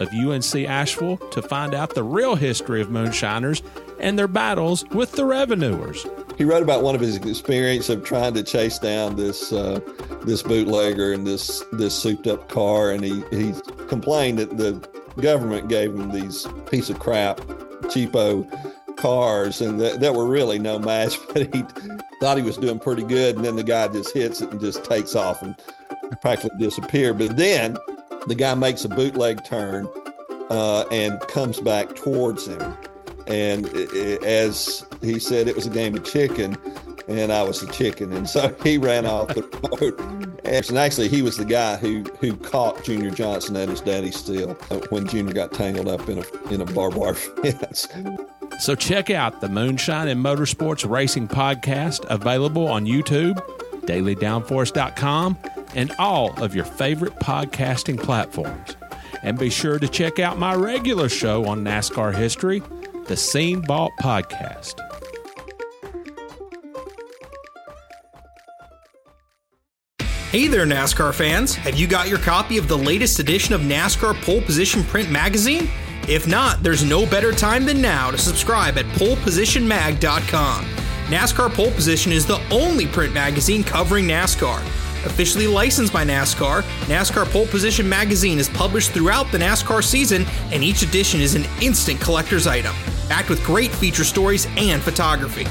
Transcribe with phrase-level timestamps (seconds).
[0.00, 3.62] of UNC Asheville, to find out the real history of moonshiners
[4.00, 6.06] and their battles with the revenuers.
[6.36, 9.80] He wrote about one of his experience of trying to chase down this uh,
[10.24, 13.52] this bootlegger in this this souped up car, and he he
[13.88, 14.72] complained that the
[15.20, 17.38] government gave him these piece of crap,
[17.84, 18.48] cheapo
[18.96, 21.18] cars, and that, that were really no match.
[21.32, 21.64] But he
[22.20, 24.84] thought he was doing pretty good, and then the guy just hits it and just
[24.84, 25.54] takes off and
[26.20, 27.14] practically disappear.
[27.14, 27.76] But then
[28.26, 29.88] the guy makes a bootleg turn
[30.50, 32.76] uh, and comes back towards him.
[33.26, 36.56] And i- i- as he said, it was a game of chicken,
[37.08, 38.12] and I was the chicken.
[38.12, 39.42] And so he ran off the
[39.80, 40.40] road.
[40.44, 44.54] And actually, he was the guy who, who caught Junior Johnson at his daddy's uh,
[44.88, 47.86] when Junior got tangled up in a, in a barbed wire fence.
[48.58, 53.36] So check out the Moonshine and Motorsports Racing Podcast, available on YouTube,
[53.86, 55.38] dailydownforce.com,
[55.74, 58.76] and all of your favorite podcasting platforms.
[59.22, 62.62] And be sure to check out my regular show on NASCAR history,
[63.06, 64.80] the Scene Vault Podcast.
[70.30, 71.56] Hey there, NASCAR fans!
[71.56, 75.68] Have you got your copy of the latest edition of NASCAR Pole Position Print Magazine?
[76.08, 80.64] If not, there's no better time than now to subscribe at polepositionmag.com.
[81.06, 84.60] NASCAR Pole Position is the only print magazine covering NASCAR.
[85.04, 90.62] Officially licensed by NASCAR, NASCAR Pole Position Magazine is published throughout the NASCAR season, and
[90.62, 92.74] each edition is an instant collector's item,
[93.08, 95.46] packed with great feature stories and photography.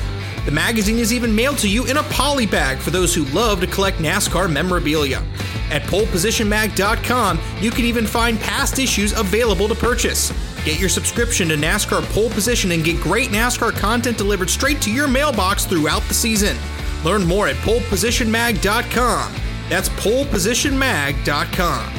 [0.45, 3.59] The magazine is even mailed to you in a poly bag for those who love
[3.61, 5.23] to collect NASCAR memorabilia.
[5.71, 10.31] At polepositionmag.com, you can even find past issues available to purchase.
[10.63, 14.91] Get your subscription to NASCAR Pole Position and get great NASCAR content delivered straight to
[14.91, 16.57] your mailbox throughout the season.
[17.03, 19.33] Learn more at polepositionmag.com.
[19.69, 21.98] That's polepositionmag.com.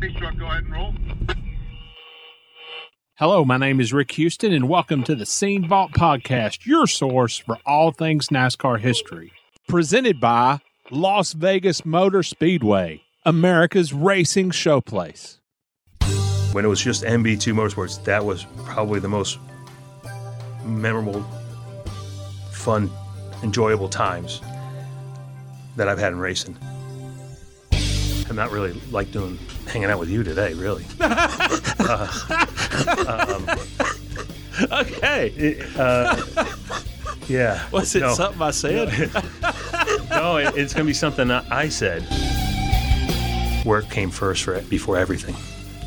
[0.00, 0.94] Please, truck, go ahead and roll.
[3.16, 7.36] Hello, my name is Rick Houston, and welcome to the Scene Vault Podcast, your source
[7.36, 9.30] for all things NASCAR history.
[9.68, 15.36] Presented by Las Vegas Motor Speedway, America's racing showplace.
[16.52, 19.38] when it was just MB2 Motorsports, that was probably the most
[20.64, 21.22] memorable,
[22.52, 22.90] fun,
[23.42, 24.40] enjoyable times
[25.76, 26.56] that I've had in racing.
[28.30, 29.38] I'm not really like doing
[29.70, 30.84] hanging out with you today, really.
[34.70, 35.62] Okay.
[35.76, 36.22] Uh,
[37.28, 37.66] yeah.
[37.70, 39.10] Was it no, something I said?
[40.10, 42.04] No, it, it's going to be something I said.
[43.64, 45.36] Work came first for before everything.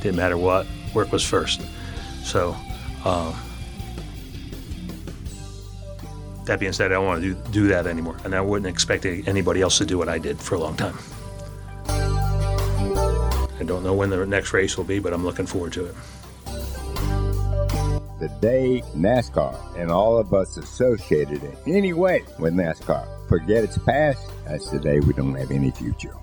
[0.02, 0.66] Didn't matter what.
[0.94, 1.62] Work was first.
[2.24, 2.56] So,
[3.06, 3.36] um,
[6.46, 9.06] that being said, I don't want to do, do that anymore, and I wouldn't expect
[9.06, 10.98] anybody else to do what I did for a long time.
[13.64, 15.96] I don't know when the next race will be, but I'm looking forward to it.
[18.20, 23.78] the day NASCAR and all of us associated in any way with NASCAR forget its
[23.78, 26.14] past, that's the day we don't have any future.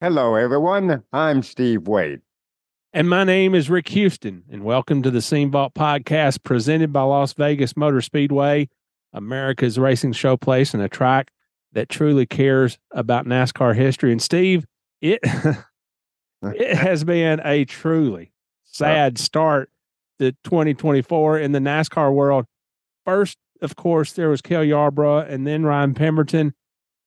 [0.00, 1.04] Hello, everyone.
[1.12, 2.23] I'm Steve Wade.
[2.96, 7.02] And my name is Rick Houston, and welcome to the Scene Vault Podcast presented by
[7.02, 8.68] Las Vegas Motor Speedway,
[9.12, 11.32] America's racing showplace and a track
[11.72, 14.12] that truly cares about NASCAR history.
[14.12, 14.64] And Steve,
[15.00, 15.18] it
[16.42, 18.32] it has been a truly
[18.62, 19.70] sad start
[20.20, 22.46] to 2024 in the NASCAR world.
[23.04, 26.54] First, of course, there was Cale Yarborough and then Ryan Pemberton.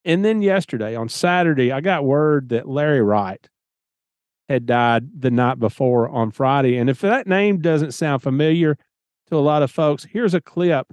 [0.03, 3.47] And then yesterday, on Saturday, I got word that Larry Wright
[4.47, 6.77] had died the night before on Friday.
[6.77, 8.77] And if that name doesn't sound familiar
[9.27, 10.87] to a lot of folks, here's a clip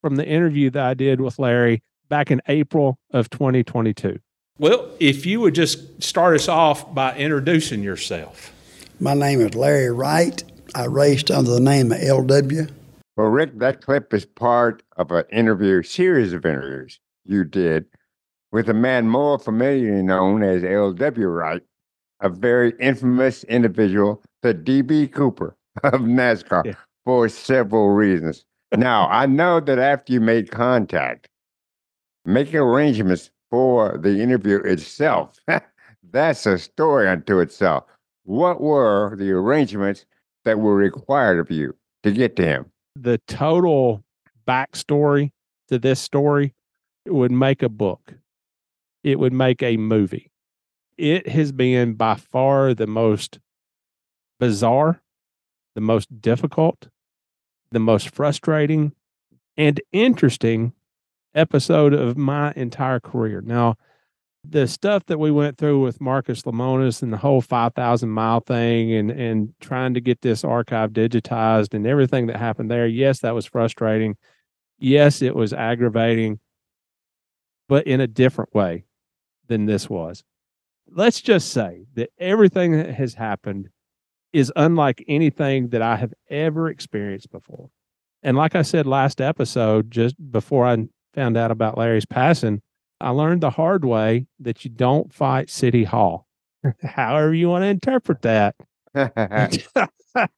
[0.00, 4.18] from the interview that I did with Larry back in April of 2022.
[4.58, 8.52] Well, if you would just start us off by introducing yourself.
[9.00, 10.42] My name is Larry Wright.
[10.74, 12.70] I raced under the name of LW.
[13.16, 17.86] Well, Rick, that clip is part of an interview, series of interviews you did
[18.50, 21.26] with a man more familiarly known as L.W.
[21.26, 21.62] Wright,
[22.20, 25.08] a very infamous individual, the D.B.
[25.08, 26.74] Cooper of NASCAR, yeah.
[27.04, 28.44] for several reasons.
[28.76, 31.28] now, I know that after you made contact,
[32.24, 35.38] making arrangements for the interview itself,
[36.10, 37.84] that's a story unto itself.
[38.24, 40.04] What were the arrangements
[40.44, 42.66] that were required of you to get to him?
[42.96, 44.04] The total
[44.46, 45.30] backstory
[45.68, 46.54] to this story
[47.06, 48.14] would make a book.
[49.04, 50.27] It would make a movie.
[50.98, 53.38] It has been by far the most
[54.40, 55.00] bizarre,
[55.76, 56.88] the most difficult,
[57.70, 58.92] the most frustrating,
[59.56, 60.72] and interesting
[61.36, 63.40] episode of my entire career.
[63.40, 63.76] Now,
[64.42, 68.92] the stuff that we went through with Marcus Lemonis and the whole 5,000 mile thing
[68.92, 73.34] and, and trying to get this archive digitized and everything that happened there, yes, that
[73.34, 74.16] was frustrating.
[74.78, 76.40] Yes, it was aggravating,
[77.68, 78.84] but in a different way
[79.48, 80.24] than this was.
[80.90, 83.68] Let's just say that everything that has happened
[84.32, 87.70] is unlike anything that I have ever experienced before.
[88.22, 90.76] And like I said last episode, just before I
[91.14, 92.62] found out about Larry's passing,
[93.00, 96.26] I learned the hard way that you don't fight City Hall.
[96.82, 98.56] However, you want to interpret that.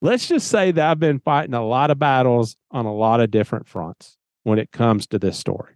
[0.00, 3.30] Let's just say that I've been fighting a lot of battles on a lot of
[3.30, 5.74] different fronts when it comes to this story.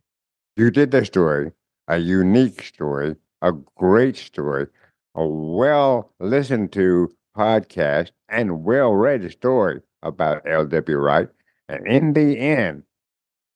[0.57, 1.53] You did this story,
[1.89, 4.69] a unique story, a great story,
[5.15, 10.97] a well listened to podcast, and well read story about L.W.
[10.97, 11.29] Wright.
[11.69, 12.85] And in the end,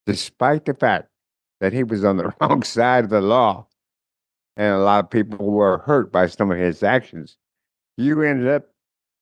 [0.05, 1.09] despite the fact
[1.61, 3.67] that he was on the wrong side of the law
[4.57, 7.37] and a lot of people were hurt by some of his actions,
[7.97, 8.67] you ended up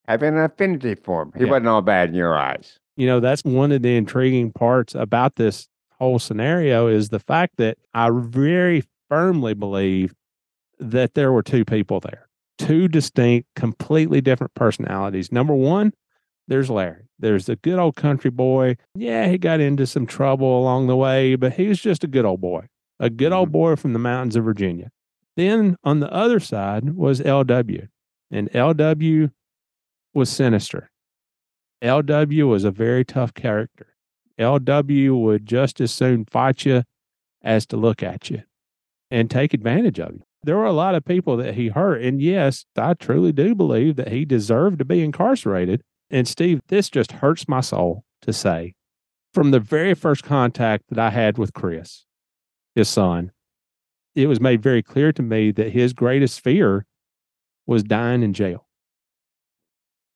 [0.07, 1.31] having an affinity for him.
[1.35, 1.51] He yeah.
[1.51, 2.79] wasn't all bad in your eyes.
[2.97, 5.67] You know, that's one of the intriguing parts about this
[5.99, 10.13] whole scenario is the fact that I very firmly believe
[10.79, 12.27] that there were two people there,
[12.57, 15.31] two distinct, completely different personalities.
[15.31, 15.93] Number one,
[16.47, 17.09] there's Larry.
[17.17, 18.77] There's the good old country boy.
[18.93, 22.25] Yeah, he got into some trouble along the way, but he was just a good
[22.25, 22.67] old boy,
[22.99, 23.53] a good old mm-hmm.
[23.53, 24.91] boy from the mountains of Virginia.
[25.35, 27.87] Then on the other side was LW,
[28.31, 29.31] and LW
[30.13, 30.91] was sinister.
[31.83, 33.95] LW was a very tough character.
[34.39, 36.83] LW would just as soon fight you
[37.43, 38.43] as to look at you
[39.11, 40.23] and take advantage of you.
[40.45, 42.01] There were a lot of people that he hurt.
[42.01, 45.81] And yes, I truly do believe that he deserved to be incarcerated.
[46.09, 48.75] And Steve, this just hurts my soul to say
[49.35, 52.05] from the very first contact that I had with Chris,
[52.73, 53.31] his son,
[54.15, 56.85] it was made very clear to me that his greatest fear
[57.67, 58.65] was dying in jail.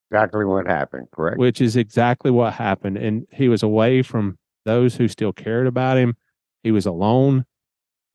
[0.09, 1.38] Exactly what happened, correct?
[1.38, 2.98] Which is exactly what happened.
[2.98, 6.15] And he was away from those who still cared about him.
[6.63, 7.45] He was alone.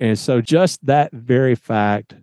[0.01, 2.15] And so just that very fact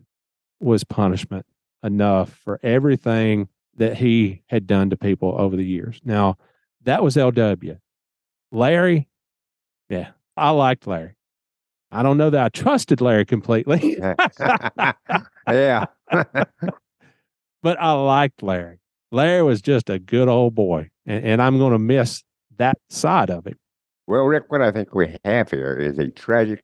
[0.60, 1.46] was punishment
[1.84, 6.00] enough for everything that he had done to people over the years.
[6.04, 6.38] Now,
[6.84, 7.80] that was LW.
[8.52, 9.08] Larry,
[9.90, 11.16] yeah, I liked Larry.
[11.92, 13.98] I don't know that I trusted Larry completely.
[15.48, 15.86] yeah.
[17.64, 18.80] but I liked Larry.
[19.12, 22.24] Larry was just a good old boy, and, and I'm going to miss
[22.58, 23.58] that side of him.
[24.08, 26.64] Well, Rick, what I think we have here is a tragic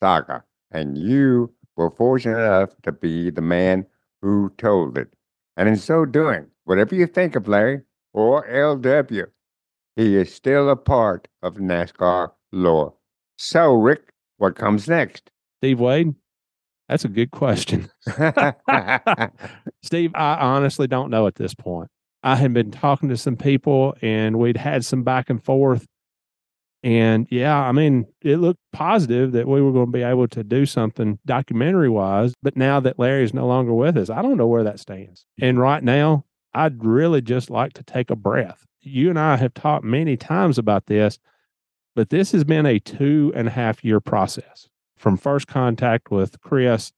[0.00, 3.86] saga, and you were fortunate enough to be the man
[4.22, 5.08] who told it.
[5.56, 9.26] And in so doing, whatever you think of Larry or LW,
[9.96, 12.94] he is still a part of NASCAR lore.
[13.36, 15.30] So, Rick, what comes next?
[15.60, 16.14] Steve Wade?
[16.88, 17.90] That's a good question.
[19.82, 21.88] Steve, I honestly don't know at this point.
[22.22, 25.86] I had been talking to some people and we'd had some back and forth.
[26.82, 30.42] And yeah, I mean, it looked positive that we were going to be able to
[30.42, 32.32] do something documentary wise.
[32.42, 35.26] But now that Larry's no longer with us, I don't know where that stands.
[35.40, 38.64] And right now, I'd really just like to take a breath.
[38.80, 41.18] You and I have talked many times about this.
[41.94, 46.40] but this has been a two and a half year process from first contact with
[46.40, 46.92] Chris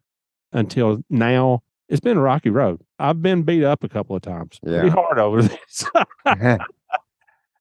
[0.53, 1.62] until now.
[1.89, 2.81] It's been a rocky road.
[3.01, 4.93] I've been beat up a couple of times pretty Yeah.
[4.95, 5.85] hard over this.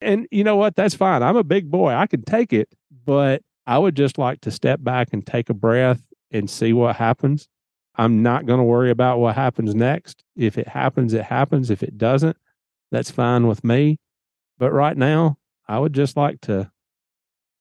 [0.02, 0.76] and you know what?
[0.76, 1.24] That's fine.
[1.24, 1.94] I'm a big boy.
[1.94, 2.70] I can take it,
[3.06, 6.96] but I would just like to step back and take a breath and see what
[6.96, 7.48] happens.
[7.96, 10.24] I'm not going to worry about what happens next.
[10.36, 11.70] If it happens, it happens.
[11.70, 12.38] If it doesn't,
[12.92, 14.00] that's fine with me.
[14.58, 16.72] But right now, I would just like to,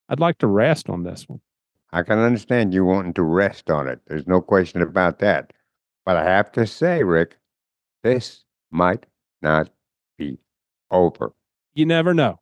[0.08, 1.40] I'd like to rest on this one.
[1.92, 4.00] I can understand you wanting to rest on it.
[4.06, 5.52] There's no question about that.
[6.06, 7.36] But I have to say, Rick,
[8.02, 9.06] this might
[9.42, 9.70] not
[10.16, 10.38] be
[10.90, 11.32] over.
[11.74, 12.40] You never know.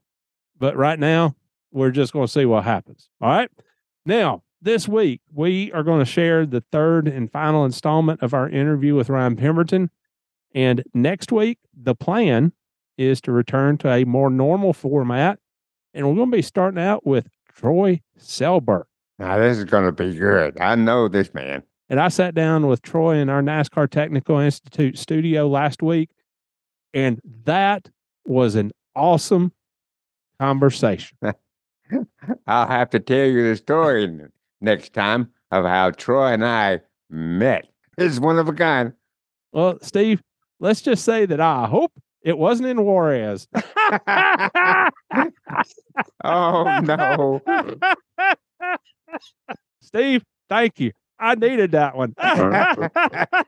[0.59, 1.37] But right now,
[1.71, 3.09] we're just going to see what happens.
[3.21, 3.51] All right.
[4.05, 8.49] Now, this week, we are going to share the third and final installment of our
[8.49, 9.91] interview with Ryan Pemberton.
[10.55, 12.53] And next week, the plan
[12.97, 15.39] is to return to a more normal format.
[15.95, 18.85] And we're going to be starting out with Troy Selberg.
[19.19, 20.61] Now, this is going to be good.
[20.61, 21.63] I know this man.
[21.89, 26.11] And I sat down with Troy in our NASCAR Technical Institute studio last week,
[26.93, 27.89] and that
[28.27, 29.53] was an awesome
[30.41, 31.17] conversation.
[32.47, 34.19] I'll have to tell you the story
[34.61, 36.81] next time of how Troy and I
[37.11, 37.69] met.
[37.97, 38.93] It's one of a kind.
[39.53, 40.23] Well, Steve,
[40.61, 41.93] let's just say that I hope
[42.23, 43.49] it wasn't in Juarez.
[46.25, 47.41] Oh, no.
[49.81, 50.93] Steve, thank you.
[51.19, 52.15] I needed that one.
[52.19, 53.45] Uh-huh.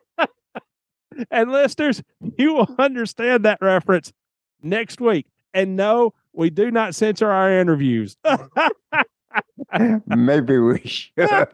[1.31, 2.03] and listeners,
[2.37, 4.13] you will understand that reference
[4.63, 5.27] next week.
[5.53, 8.17] And no, we do not censor our interviews.
[10.07, 11.13] Maybe we should.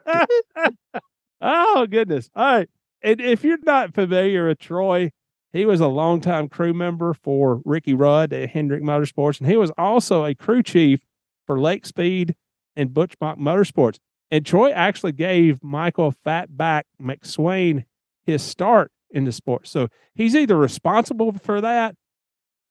[1.41, 2.31] oh, goodness.
[2.35, 2.69] All right.
[3.03, 5.11] And if you're not familiar with Troy,
[5.53, 9.71] he was a longtime crew member for Ricky Rudd at Hendrick Motorsports, and he was
[9.79, 11.01] also a crew chief
[11.47, 12.35] for Lake Speed
[12.75, 13.99] and Butch Mock Motorsports.
[14.31, 17.85] And Troy actually gave Michael Fatback McSwain
[18.25, 19.69] his start in the sport.
[19.69, 21.95] So he's either responsible for that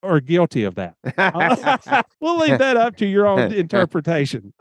[0.06, 0.96] or guilty of that.
[1.18, 4.54] Uh, we'll leave that up to your own interpretation.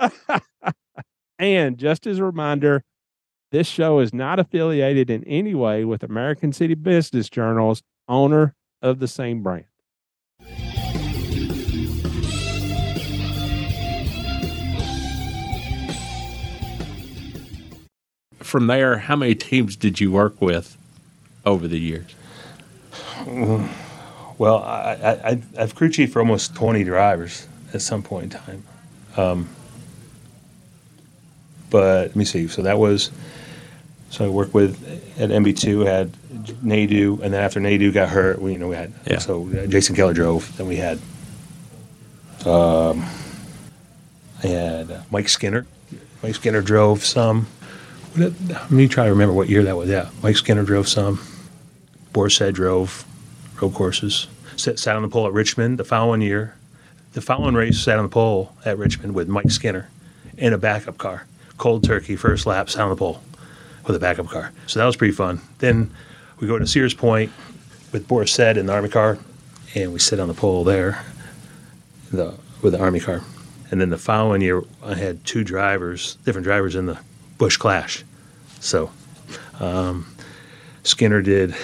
[1.38, 2.82] and just as a reminder,
[3.52, 8.98] this show is not affiliated in any way with American City Business Journal's owner of
[8.98, 9.66] the Scene brand.
[18.40, 20.76] From there, how many teams did you work with
[21.44, 22.14] over the years?
[23.24, 23.68] Mm.
[24.38, 24.92] Well, I,
[25.24, 28.64] I, I've crew chief for almost 20 drivers at some point in time.
[29.16, 29.48] Um,
[31.70, 32.48] but let me see.
[32.48, 33.10] So that was,
[34.10, 34.82] so I worked with
[35.18, 36.12] at MB2, had
[36.62, 39.18] Nadeau, and then after Nadeau got hurt, we, you know, we had, Yeah.
[39.18, 40.56] so Jason Keller drove.
[40.56, 40.98] Then we had,
[42.44, 43.04] um,
[44.42, 45.66] I had uh, Mike Skinner.
[46.22, 47.46] Mike Skinner drove some.
[48.14, 49.88] What Let me try to remember what year that was.
[49.88, 51.20] Yeah, Mike Skinner drove some.
[52.12, 53.04] Boris Said drove
[53.60, 54.26] road courses.
[54.56, 56.54] Sat, sat on the pole at Richmond the following year.
[57.12, 59.88] The following race sat on the pole at Richmond with Mike Skinner
[60.36, 61.26] in a backup car.
[61.58, 63.22] Cold turkey, first lap, sat on the pole
[63.86, 64.52] with a backup car.
[64.66, 65.40] So that was pretty fun.
[65.58, 65.92] Then
[66.40, 67.32] we go to Sears Point
[67.92, 69.18] with Boris Said in the Army car,
[69.74, 71.04] and we sit on the pole there
[72.10, 73.22] the, with the Army car.
[73.70, 76.98] And then the following year, I had two drivers, different drivers in the
[77.38, 78.04] Bush Clash.
[78.60, 78.90] So
[79.60, 80.06] um,
[80.82, 81.54] Skinner did.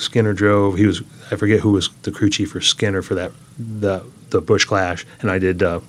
[0.00, 0.76] Skinner drove.
[0.76, 4.40] He was I forget who was the crew chief for Skinner for that the the
[4.40, 5.80] Bush Clash, and I did uh,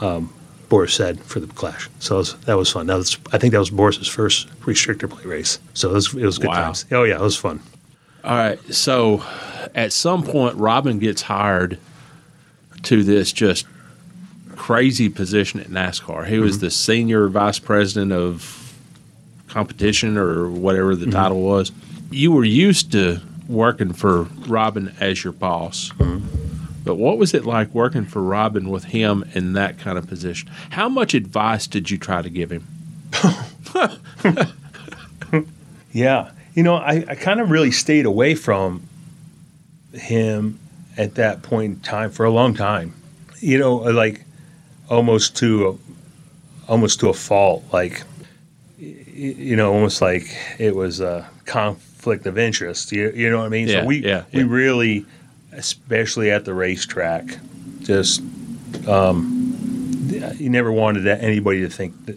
[0.00, 0.32] um,
[0.68, 1.88] Boris Said for the Clash.
[1.98, 2.86] So it was, that was fun.
[2.86, 5.58] That was I think that was Boris's first restrictor plate race.
[5.74, 6.64] So it was it was good Wow.
[6.64, 6.84] times.
[6.92, 7.60] Oh yeah, it was fun.
[8.24, 8.58] All right.
[8.74, 9.22] So
[9.74, 11.78] at some point, Robin gets hired
[12.84, 13.66] to this just
[14.56, 16.26] crazy position at NASCAR.
[16.26, 18.74] He was the senior vice president of
[19.48, 21.72] competition or whatever the title was.
[22.10, 25.90] You were used to working for Robin as your boss.
[25.98, 26.26] Mm-hmm.
[26.84, 30.48] But what was it like working for Robin with him in that kind of position?
[30.70, 32.66] How much advice did you try to give him?
[35.96, 36.30] Yeah.
[36.52, 38.86] You know, I, I kind of really stayed away from
[39.94, 40.60] him
[40.98, 42.92] at that point in time for a long time.
[43.40, 44.22] You know, uh, like
[44.90, 47.64] almost to a, almost to a fault.
[47.72, 48.02] Like,
[48.78, 51.26] you know, almost like it was a
[52.06, 52.92] conflict of interest.
[52.92, 53.68] You, you know what I mean?
[53.68, 54.46] Yeah, so we yeah, we yeah.
[54.48, 55.06] really,
[55.52, 57.24] especially at the racetrack,
[57.80, 58.22] just
[58.86, 60.08] um,
[60.38, 62.16] you never wanted that- anybody to think that,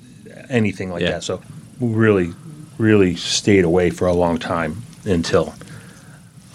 [0.49, 1.23] anything like that.
[1.23, 1.41] So
[1.79, 2.33] we really,
[2.77, 5.53] really stayed away for a long time until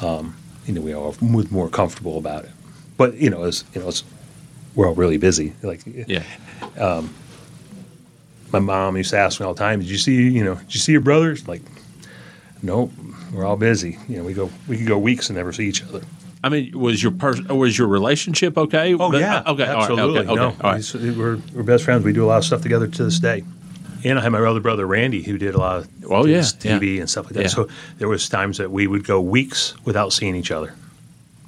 [0.01, 0.37] um,
[0.67, 2.51] you know we all was more comfortable about it.
[2.97, 4.05] But you know, as you know, as
[4.77, 5.53] we're all really busy.
[5.63, 6.23] Like, Yeah.
[8.53, 10.55] my mom used to ask me all the time, "Did you see you know?
[10.57, 11.63] Did you see your brothers?" Like,
[12.65, 12.91] nope,
[13.33, 13.99] we're all busy.
[14.09, 16.03] You know, we go we could go weeks and never see each other.
[16.43, 18.95] I mean, was your pers- was your relationship okay?
[18.95, 20.21] Oh But- yeah, uh, okay, absolutely.
[20.21, 20.95] okay, okay, no, all right.
[21.17, 22.05] we're we're best friends.
[22.05, 23.45] We do a lot of stuff together to this day.
[24.07, 26.97] And I had my other brother Randy, who did a lot of Oh, yeah, TV
[26.97, 27.01] yeah.
[27.01, 27.43] and stuff like that.
[27.45, 27.49] Yeah.
[27.49, 30.75] So there was times that we would go weeks without seeing each other,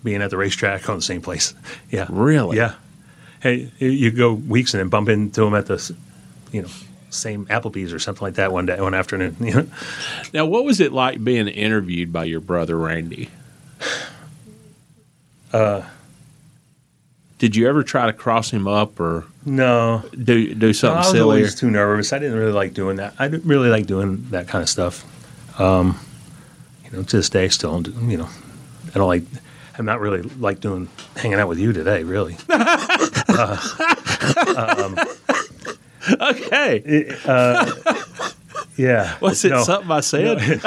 [0.03, 1.53] being at the racetrack on the same place.
[1.91, 2.57] Yeah, Really?
[2.57, 2.73] Yeah.
[3.43, 5.95] Hey, you go weeks and then bump into him at the,
[6.51, 6.69] you know,
[7.11, 9.37] same Applebee's or something like that one day, one afternoon.
[9.41, 9.67] You know,
[10.35, 13.31] Now, what was it like being interviewed by your brother Randy?
[15.53, 15.83] Uh,
[17.39, 21.11] did you ever try to cross him up or no, do do I something was
[21.11, 21.21] silly?
[21.39, 22.13] always too nervous.
[22.13, 23.15] I didn't really like doing that.
[23.19, 25.05] I didn't really like doing that kind of stuff.
[25.61, 25.99] Um,
[26.85, 28.29] you know, to this day, still, you know,
[28.95, 29.23] I don't like.
[29.79, 32.37] I'm not really like doing hanging out with you today, really.
[36.21, 37.15] okay,
[38.77, 39.17] Yeah.
[39.21, 39.63] was it No.
[39.63, 40.63] something I said?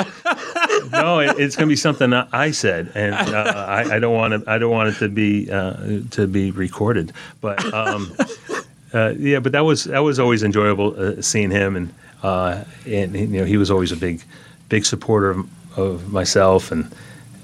[0.92, 4.34] no, it, it's going to be something I said, and uh, I, I don't want
[4.34, 4.44] it.
[4.48, 7.14] I don't want it to be uh, to be recorded.
[7.42, 8.12] But um,
[8.94, 11.94] uh, yeah, but that was that was always enjoyable uh, seeing him, and
[12.24, 14.24] uh, and you know he was always a big
[14.70, 16.92] big supporter of, of myself, and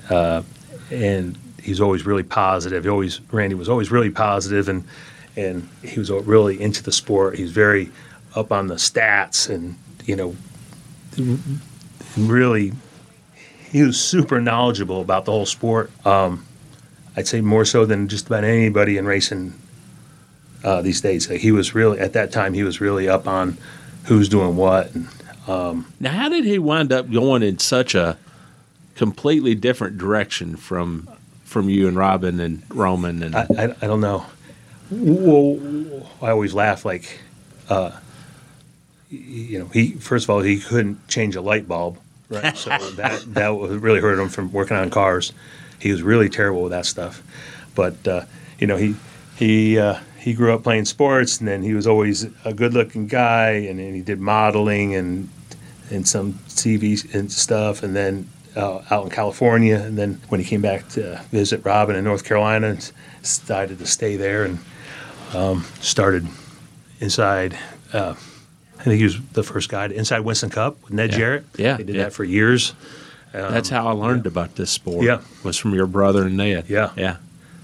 [0.09, 0.41] uh,
[0.91, 2.83] and he's always really positive.
[2.83, 4.83] He always Randy was always really positive, and
[5.35, 7.35] and he was really into the sport.
[7.35, 7.91] He was very
[8.35, 10.35] up on the stats, and you know
[12.17, 12.73] really
[13.71, 15.91] he was super knowledgeable about the whole sport.
[16.05, 16.45] Um,
[17.17, 19.53] I'd say more so than just about anybody in racing
[20.63, 21.29] uh, these days.
[21.29, 22.53] Like, he was really at that time.
[22.53, 23.57] He was really up on
[24.05, 24.93] who's doing what.
[24.93, 25.07] And,
[25.99, 28.17] now, how did he wind up going in such a
[28.95, 31.09] completely different direction from
[31.43, 34.25] from you and Robin and Roman and I, I, I don't know.
[34.91, 37.19] Well, I always laugh like,
[37.69, 37.91] uh,
[39.09, 41.97] you know, he first of all he couldn't change a light bulb,
[42.29, 42.55] right?
[42.55, 45.33] So that that really hurt him from working on cars.
[45.79, 47.23] He was really terrible with that stuff.
[47.73, 48.25] But uh,
[48.59, 48.95] you know, he
[49.35, 53.51] he uh, he grew up playing sports, and then he was always a good-looking guy,
[53.51, 55.29] and then he did modeling and
[55.91, 60.45] and some TV and stuff, and then uh, out in California, and then when he
[60.45, 62.75] came back to visit Robin in North Carolina,
[63.21, 64.59] decided to stay there and
[65.35, 66.27] um, started
[66.99, 67.57] inside.
[67.93, 68.15] Uh,
[68.79, 71.17] I think he was the first guy to inside Winston Cup with Ned Yeah.
[71.17, 71.45] Jarrett.
[71.57, 72.03] Yeah, he did yeah.
[72.03, 72.73] that for years.
[73.31, 75.03] that's how I learned about this sport.
[75.03, 75.21] Yeah.
[75.43, 76.65] was from your brother and Ned.
[76.69, 76.91] Yeah.
[76.95, 77.17] yeah.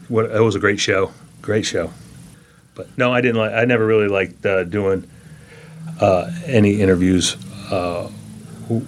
[0.10, 1.92] What it was a great show, great show.
[2.76, 3.54] But no, I didn't like.
[3.54, 5.10] I never really liked uh, doing
[6.02, 7.38] uh, any interviews
[7.72, 8.10] uh,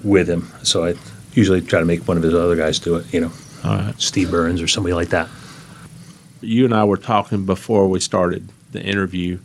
[0.04, 0.48] with him.
[0.64, 0.96] So I
[1.34, 3.14] usually try to make one of his other guys do it.
[3.14, 3.32] You know,
[3.64, 4.02] All right.
[4.02, 5.30] Steve Byrnes or somebody like that.
[6.42, 9.40] you and I were talking before we started the interview,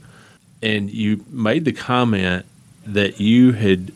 [0.62, 2.44] and you made the comment
[2.84, 3.92] that you had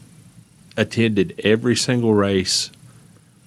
[0.77, 2.71] attended every single race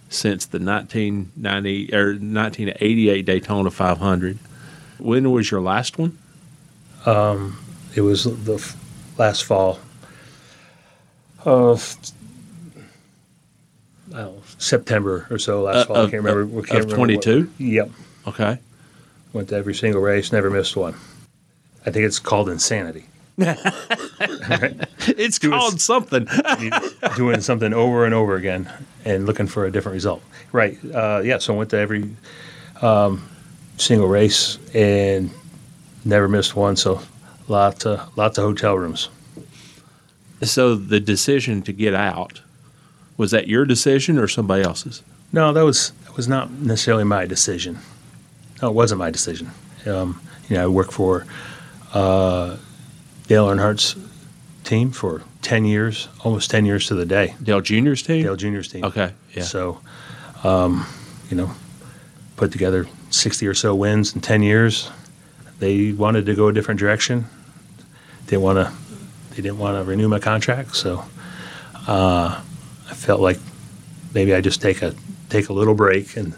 [0.10, 4.38] since the 1990 or 1988 Daytona 500.
[5.00, 6.18] When was your last one?
[7.96, 8.76] It was the f-
[9.18, 9.80] last fall
[11.46, 11.96] of
[14.14, 15.62] I know, September or so.
[15.64, 16.42] Last Uh, fall, of- I can't remember.
[16.42, 17.52] of- we can't of remember what- 22?
[17.58, 17.92] Yep,
[18.28, 18.60] Okay.
[19.34, 20.96] went to every single race, never missed one.
[21.86, 23.06] I think it's called insanity.
[25.08, 26.28] It's called something.
[27.16, 28.72] Doing something over and over again
[29.04, 30.24] and looking for a different result.
[30.52, 30.80] Right.
[30.94, 31.38] Uh, yeah.
[31.38, 32.10] So I went to every
[32.82, 33.28] um,
[33.78, 35.30] single race and
[36.04, 36.76] never missed one.
[36.76, 37.02] So
[37.48, 39.10] lots of lots of hotel rooms.
[40.42, 42.42] so the decision to get out
[43.18, 45.04] was that your decision or somebody else's?
[45.32, 47.80] No, that was that was not necessarily my decision.
[48.62, 49.52] No, it wasn't my decision.
[49.86, 51.26] Um, you know, I worked for
[51.96, 52.58] uh,
[53.28, 53.96] Dale Earnhardt's
[54.64, 57.34] team for ten years, almost ten years to the day.
[57.42, 58.24] Dale Junior's team.
[58.24, 58.84] Dale Junior's team.
[58.84, 59.12] Okay.
[59.34, 59.44] Yeah.
[59.44, 59.80] So,
[60.44, 60.86] um,
[61.30, 61.52] you know,
[62.36, 64.90] put together 60 or so wins in 10 years.
[65.60, 67.26] They wanted to go a different direction.
[68.28, 68.72] They want to.
[69.32, 71.04] They didn't want to renew my contract, so
[71.88, 72.42] uh,
[72.90, 73.38] I felt like
[74.14, 74.94] maybe I just take a
[75.30, 76.34] take a little break and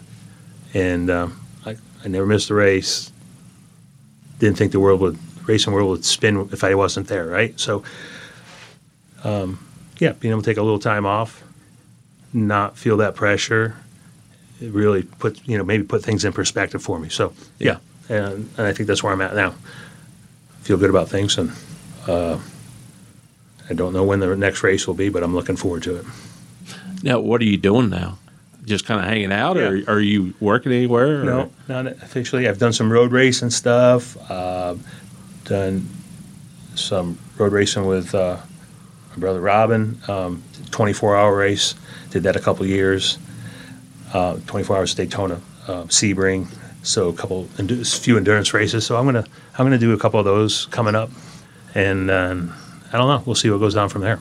[0.74, 3.12] and um, I, I never missed a race.
[4.40, 7.58] Didn't think the world would racing world would spin if I wasn't there, right?
[7.58, 7.82] So,
[9.24, 9.58] um,
[9.98, 11.42] yeah, being able to take a little time off,
[12.32, 13.74] not feel that pressure,
[14.60, 17.08] it really put you know maybe put things in perspective for me.
[17.08, 19.54] So yeah, and, and I think that's where I'm at now.
[20.62, 21.50] Feel good about things, and
[22.06, 22.38] uh,
[23.70, 26.04] I don't know when the next race will be, but I'm looking forward to it.
[27.02, 28.18] Now, what are you doing now?
[28.64, 31.22] Just kind of hanging out, or are you working anywhere?
[31.22, 32.46] or- No, not officially.
[32.46, 34.16] I've done some road racing stuff.
[34.30, 34.74] Uh,
[35.48, 35.88] done
[36.74, 38.36] some road racing with uh,
[39.10, 41.74] my brother Robin, um, 24 hour race.
[42.10, 43.18] Did that a couple years.
[44.12, 46.46] Uh, 24 hours Daytona, uh, Sebring.
[46.82, 48.86] So a couple, a few endurance races.
[48.86, 49.24] So I'm gonna
[49.58, 51.10] I'm gonna do a couple of those coming up,
[51.74, 52.54] and um,
[52.92, 53.22] I don't know.
[53.26, 54.20] We'll see what goes on from there.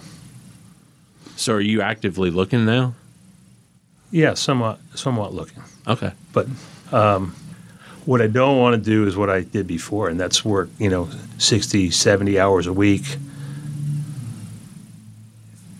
[1.37, 2.95] So are you actively looking now?
[4.11, 5.63] Yeah, somewhat somewhat looking.
[5.87, 6.11] Okay.
[6.33, 6.47] But
[6.91, 7.35] um,
[8.07, 10.89] what I don't want to do is what I did before, and that's work, you
[10.89, 13.17] know, 60, 70 hours a week,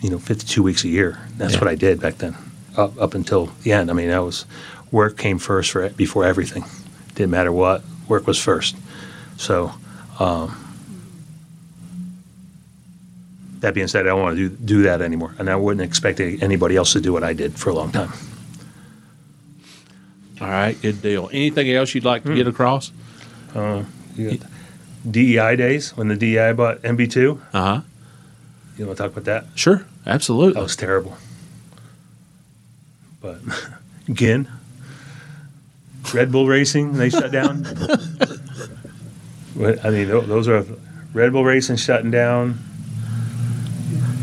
[0.01, 1.17] you know, 52 weeks a year.
[1.37, 1.59] That's Yeah.
[1.61, 2.35] what I did back then,
[2.75, 3.89] up, up until the end.
[3.89, 4.43] I mean, I was
[4.91, 6.65] work came first for before everything.
[7.15, 8.75] Didn't matter what, work was first.
[9.37, 9.71] So,
[10.19, 10.53] um,
[13.61, 16.19] that being said, I don't want to do, do that anymore, and I wouldn't expect
[16.19, 18.11] anybody else to do what I did for a long time.
[20.39, 21.30] All right, good deal.
[21.34, 22.91] Anything else you'd like to get across?
[23.56, 23.84] Uh,
[24.15, 24.50] you got
[25.10, 27.39] DEI days when the DEI bought MB2.
[27.54, 27.82] Uh huh.
[28.78, 29.45] You want to talk about that?
[29.56, 30.54] Sure, absolutely.
[30.54, 31.17] That was terrible.
[33.21, 33.39] But
[34.08, 34.47] again,
[36.13, 37.65] Red Bull Racing, they shut down.
[39.60, 40.63] I mean, those are
[41.13, 42.60] Red Bull Racing shutting down.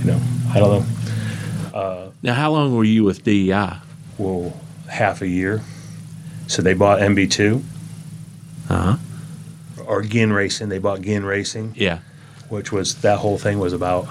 [0.00, 1.78] You know, I don't know.
[1.78, 3.78] Uh, now, how long were you with DEI?
[4.16, 4.56] Well,
[4.88, 5.62] half a year.
[6.54, 7.64] So they bought MB2.
[8.68, 8.96] Uh huh.
[9.86, 10.68] Or Ginn Racing.
[10.68, 11.74] They bought Ginn Racing.
[11.74, 11.98] Yeah.
[12.48, 14.06] Which was that whole thing was about.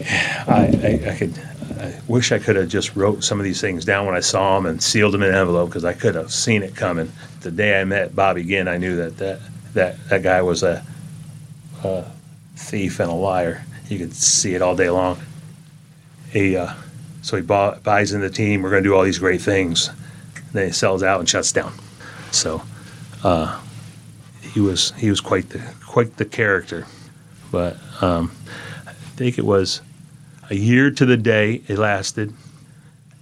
[0.00, 1.38] I, I, I could.
[1.78, 4.54] I wish I could have just wrote some of these things down when I saw
[4.56, 7.12] them and sealed them in an envelope because I could have seen it coming.
[7.42, 9.40] The day I met Bobby Ginn, I knew that that
[9.74, 10.82] that, that guy was a,
[11.84, 12.06] a
[12.56, 13.62] thief and a liar.
[13.90, 15.20] You could see it all day long.
[16.30, 16.72] He uh,
[17.20, 18.62] so he bought, buys in the team.
[18.62, 19.90] We're going to do all these great things.
[20.52, 21.72] Then he sells out and shuts down.
[22.30, 22.62] So
[23.24, 23.60] uh,
[24.40, 26.86] he was he was quite the quite the character.
[27.50, 28.30] But um,
[28.86, 29.80] I think it was
[30.50, 32.32] a year to the day it lasted.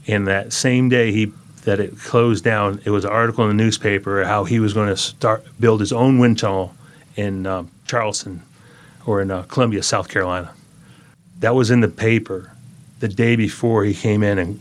[0.08, 3.62] And that same day he that it closed down, it was an article in the
[3.62, 6.74] newspaper how he was going to start build his own wind tunnel
[7.16, 8.42] in um, Charleston
[9.04, 10.52] or in uh, Columbia, South Carolina.
[11.40, 12.52] That was in the paper
[13.00, 14.60] the day before he came in and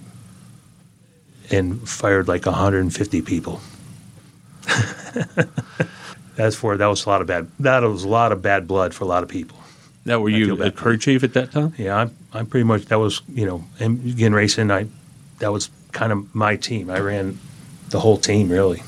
[1.51, 3.62] and fired like 150 people.
[6.36, 7.47] That's for that was a lot of bad.
[7.60, 9.58] That was a lot of bad blood for a lot of people.
[10.03, 11.73] Now, were I you a crew chief at that time?
[11.77, 12.86] Yeah, I'm, I'm pretty much.
[12.86, 14.69] That was you know, and again racing.
[14.69, 14.88] I
[15.39, 16.89] that was kind of my team.
[16.89, 17.39] I ran
[17.89, 18.84] the whole team really.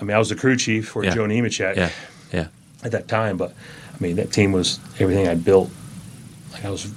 [0.00, 1.14] I mean, I was the crew chief for Yeah.
[1.14, 1.90] Joe Nemechek Yeah.
[2.32, 2.48] Yeah.
[2.82, 3.54] at that time, but
[3.94, 5.70] I mean that team was everything I built.
[6.52, 6.92] Like I was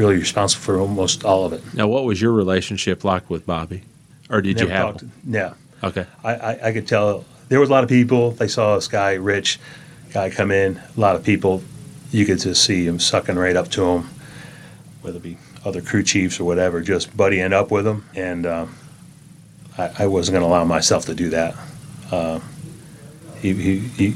[0.00, 1.62] really responsible for almost all of it.
[1.74, 3.82] Now, what was your relationship like with Bobby?
[4.30, 5.52] Or did you have talked- Yeah.
[5.84, 6.06] Okay.
[6.24, 8.30] I, I, I could tell there was a lot of people.
[8.30, 9.58] They saw this guy, Rich,
[10.14, 10.78] guy come in.
[10.96, 11.62] A lot of people,
[12.12, 14.08] you could just see him sucking right up to him,
[15.02, 15.36] whether it be
[15.66, 18.04] other crew chiefs or whatever, just buddying up with him.
[18.14, 18.74] And um,
[19.76, 21.54] I, I wasn't going to allow myself to do that.
[22.10, 22.40] Uh,
[23.42, 24.10] he, he, he,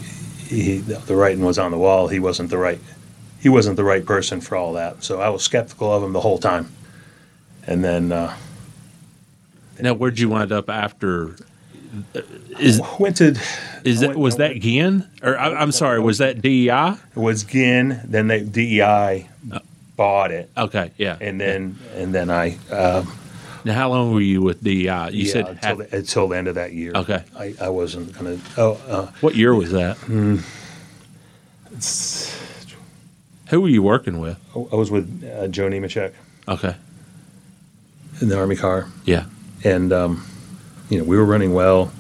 [0.49, 2.09] he, the writing was on the wall.
[2.09, 2.79] He wasn't the right.
[3.45, 5.05] He wasn't the right person for all that.
[5.05, 6.73] So I was skeptical of him the whole time.
[7.67, 8.35] And then uh,
[9.79, 11.37] Now, where'd you wind up after?
[12.17, 12.23] uh,
[12.59, 13.39] Is went to
[13.85, 16.97] is that was that Ginn or I, I'm sorry, was that DEI?
[17.15, 18.01] It was Ginn.
[18.05, 19.29] Then they DEI
[19.95, 20.49] bought it.
[20.57, 21.19] Okay, yeah.
[21.21, 22.57] And then and then I.
[22.71, 23.13] Um,
[23.67, 25.11] Now, how long were you with DEI?
[25.11, 26.93] You yeah, said until, half, the, until the end of that year.
[26.95, 27.23] Okay.
[27.37, 28.39] I, I wasn't gonna.
[28.57, 29.99] Oh, uh, what year was that?
[29.99, 30.39] hmm.
[33.55, 34.37] Who were you working with?
[34.57, 36.13] I was with uh, Joe Nemechek
[36.49, 36.75] Okay.
[38.21, 38.89] in the Army car.
[39.05, 39.27] Yeah.
[39.63, 40.27] And um,
[40.89, 41.93] you know we were running well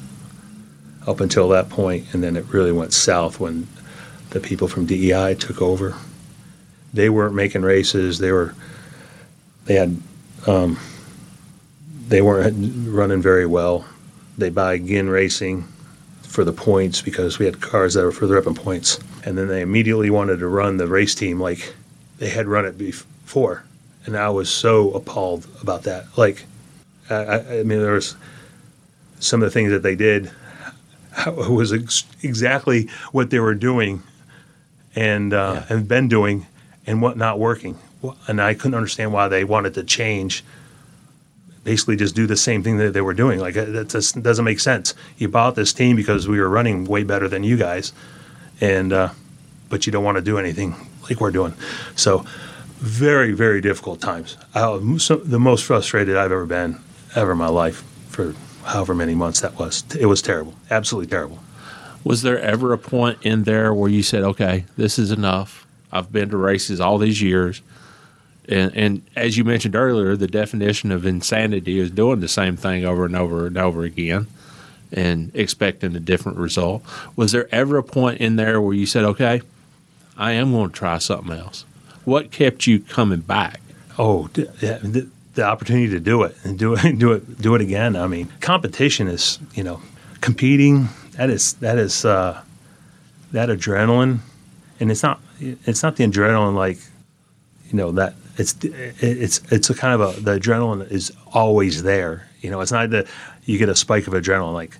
[1.06, 3.68] up until that point, and then it really went south when
[4.30, 5.94] the people from DEI took over.
[6.92, 8.18] They weren't making races.
[8.18, 8.52] They were.
[9.66, 9.96] They had.
[10.48, 10.76] Um,
[12.08, 13.84] they weren't running very well.
[14.36, 15.68] They buy Ginn Racing
[16.22, 19.48] for the points because we had cars that were further up in points, and then
[19.48, 21.74] they immediately wanted to run the race team like
[22.18, 23.64] they had run it before,
[24.06, 26.06] and I was so appalled about that.
[26.16, 26.44] Like,
[27.10, 28.16] I, I I mean, there was
[29.18, 30.30] some of the things that they did
[31.26, 34.02] was ex- exactly what they were doing
[34.94, 36.46] and uh, and been doing
[36.86, 37.78] and what not working.
[38.26, 40.44] And I couldn't understand why they wanted to change.
[41.62, 43.40] Basically, just do the same thing that they were doing.
[43.40, 44.92] Like that just doesn't make sense.
[45.16, 47.94] You bought this team because we were running way better than you guys,
[48.60, 49.10] and uh,
[49.68, 50.74] but you don't want to do anything
[51.08, 51.54] like we're doing.
[51.96, 52.24] So,
[52.76, 54.36] very very difficult times.
[54.54, 56.80] I was the most frustrated I've ever been
[57.14, 59.84] ever in my life for however many months that was.
[59.98, 61.38] It was terrible, absolutely terrible.
[62.02, 65.66] Was there ever a point in there where you said, "Okay, this is enough.
[65.92, 67.62] I've been to races all these years."
[68.46, 72.84] And, and as you mentioned earlier, the definition of insanity is doing the same thing
[72.84, 74.26] over and over and over again
[74.92, 76.82] and expecting a different result.
[77.16, 79.42] Was there ever a point in there where you said, okay,
[80.16, 81.64] I am going to try something else?
[82.04, 83.60] What kept you coming back?
[83.98, 87.96] Oh, the, the opportunity to do it and do it, do it, do it again.
[87.96, 89.80] I mean, competition is, you know,
[90.20, 90.88] competing.
[91.12, 92.42] That is that is uh,
[93.32, 94.18] that adrenaline,
[94.80, 96.78] and it's not it's not the adrenaline like,
[97.68, 102.28] you know, that it's it's it's a kind of a the adrenaline is always there.
[102.40, 103.06] You know, it's not that
[103.44, 104.78] you get a spike of adrenaline like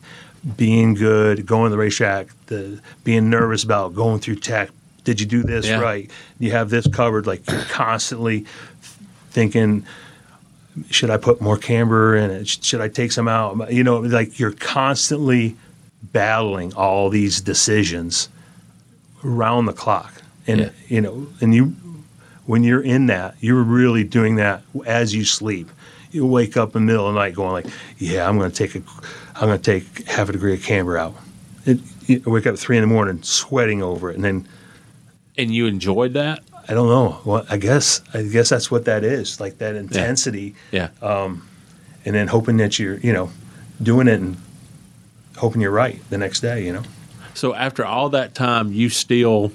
[0.57, 4.71] being good, going to the racetrack, the being nervous about going through tech.
[5.05, 5.81] Did you do this Yeah.
[5.81, 6.11] right?
[6.39, 7.27] You have this covered.
[7.27, 8.45] Like you're constantly
[9.31, 9.85] thinking,
[10.91, 12.49] should I put more camber in it?
[12.49, 13.73] Should I take some out?
[13.73, 15.57] You know, like you're constantly
[16.03, 18.29] battling all these decisions
[19.25, 20.13] around the clock,
[20.47, 20.69] and Yeah.
[20.89, 21.75] you know, and you
[22.47, 25.71] when you're in that, you're really doing that as you sleep.
[26.15, 27.67] You wake up in the middle of the night going like,
[27.99, 28.83] "Yeah, I'm going to take a,
[29.35, 31.15] I'm going to take half a degree of camber out."
[31.67, 34.47] It, you wake up at three in the morning sweating over it, and then
[35.37, 36.45] And you enjoyed that?
[36.69, 37.21] I don't know.
[37.25, 40.91] Well, I guess I guess that's what that is, like that intensity, Yeah.
[41.03, 41.49] Um,
[42.05, 43.31] and then hoping that you're, you know,
[43.83, 44.37] doing it and
[45.37, 46.65] hoping you're right the next day.
[46.65, 46.83] You know.
[47.35, 49.51] So after all that time, you still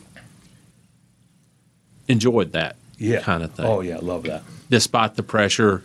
[2.09, 3.21] enjoyed that Yeah.
[3.21, 4.43] kind of thing, Oh yeah, love that.
[4.69, 5.83] despite the pressure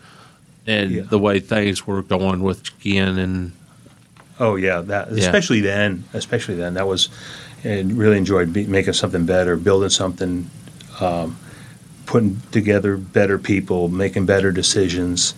[0.66, 1.03] and Yeah.
[1.03, 3.53] the way things were going with Ginn and
[4.40, 5.18] Oh yeah, that Yeah.
[5.18, 7.09] especially then, especially then that was,
[7.62, 10.50] and really enjoyed be, making something better, building something,
[11.00, 11.37] um,
[12.07, 15.35] putting together better people, making better decisions,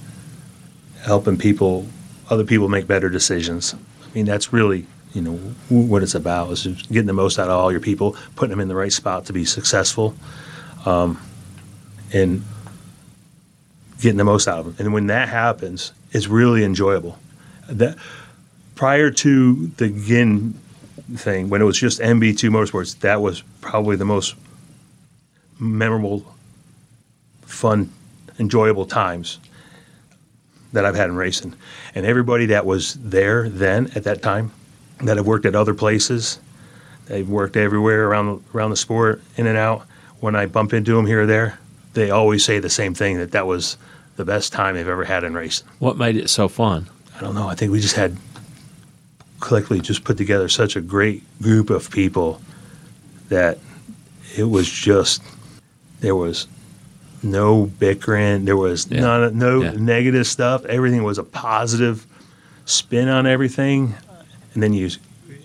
[1.03, 1.87] helping people,
[2.31, 3.75] other people make better decisions.
[3.75, 5.37] I mean, that's really you know
[5.71, 8.69] what it's about is getting the most out of all your people, putting them in
[8.69, 10.15] the right spot to be successful,
[10.87, 11.19] um,
[12.13, 12.43] and
[14.01, 14.77] getting the most out of them.
[14.79, 17.19] And when that happens, it's really enjoyable.
[17.69, 17.97] That
[18.75, 20.59] prior to the Ginn
[21.15, 24.35] thing, when it was just MB2 Motorsports, that was probably the most
[25.59, 26.25] memorable,
[27.43, 27.91] fun,
[28.39, 29.39] enjoyable times
[30.73, 31.55] that I've had in racing.
[31.95, 34.53] And everybody that was there then at that time,
[35.01, 36.39] that have worked at other places,
[37.07, 39.87] they've worked everywhere around around the sport, in and out.
[40.21, 41.59] When I bump into them here or there,
[41.97, 43.77] they always say the same thing that that was
[44.17, 45.67] the best time they've ever had in racing.
[45.81, 46.87] what made it so fun?
[47.17, 47.49] I don't know.
[47.49, 48.17] I think we just had
[49.41, 52.41] collectively just put together such a great group of people
[53.29, 53.59] that
[54.37, 55.23] it was just
[56.01, 56.47] there was
[57.23, 59.01] no bickering, there was Yeah.
[59.01, 59.73] none, no Yeah.
[59.73, 60.65] negative stuff.
[60.67, 62.07] Everything was a positive
[62.67, 63.95] spin on everything,
[64.55, 64.91] and then you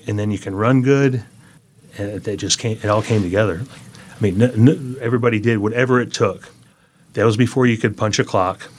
[0.08, 1.24] and then you can run good,
[1.98, 2.78] and they just came.
[2.84, 3.62] It all came together.
[4.22, 6.50] I mean, n- n- everybody did whatever it took.
[7.14, 8.70] That was before you could punch a clock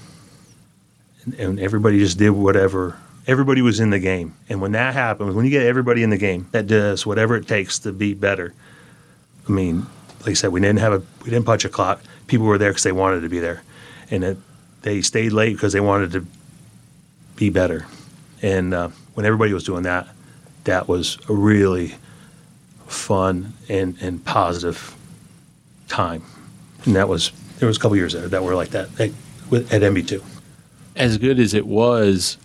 [1.38, 2.96] and everybody just did whatever.
[3.26, 6.16] Everybody was in the game, and when that happens, when you get everybody in the
[6.16, 8.52] game, that does whatever it takes to be better.
[9.48, 9.86] I mean,
[10.20, 12.02] like I said, we didn't have a we didn't punch a clock.
[12.26, 13.62] People were there because they wanted to be there,
[14.10, 14.38] and it,
[14.82, 16.26] they stayed late because they wanted to
[17.36, 17.86] be better.
[18.42, 20.08] And uh, when everybody was doing that,
[20.64, 21.94] that was a really
[22.88, 24.96] fun and, and positive
[25.92, 26.22] time.
[26.84, 29.10] And that was there was a couple years there that were like that at,
[29.52, 30.22] at MB two.
[30.96, 32.38] As good as it was,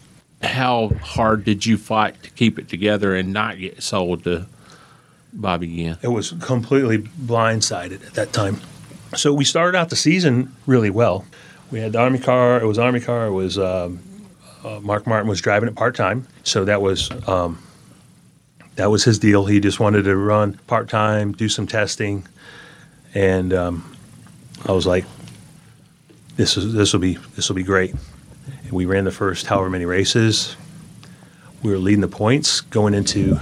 [0.43, 4.45] how hard did you fight to keep it together and not get sold to
[5.33, 5.97] Bobby Ginn?
[6.01, 8.61] it was completely blindsided at that time.
[9.15, 11.25] So we started out the season really well.
[11.71, 12.61] We had the Army car.
[12.61, 13.27] It was Army car.
[13.27, 13.99] It was um,
[14.63, 16.27] uh, Mark Martin was driving it part time.
[16.43, 17.61] So that was um,
[18.75, 19.45] that was his deal.
[19.45, 22.27] He just wanted to run part time, do some testing,
[23.13, 23.95] and um,
[24.65, 25.05] I was like,
[26.35, 27.93] "This is this will be this will be great."
[28.63, 30.55] And we ran the first however many races.
[31.63, 33.39] We were leading the points going into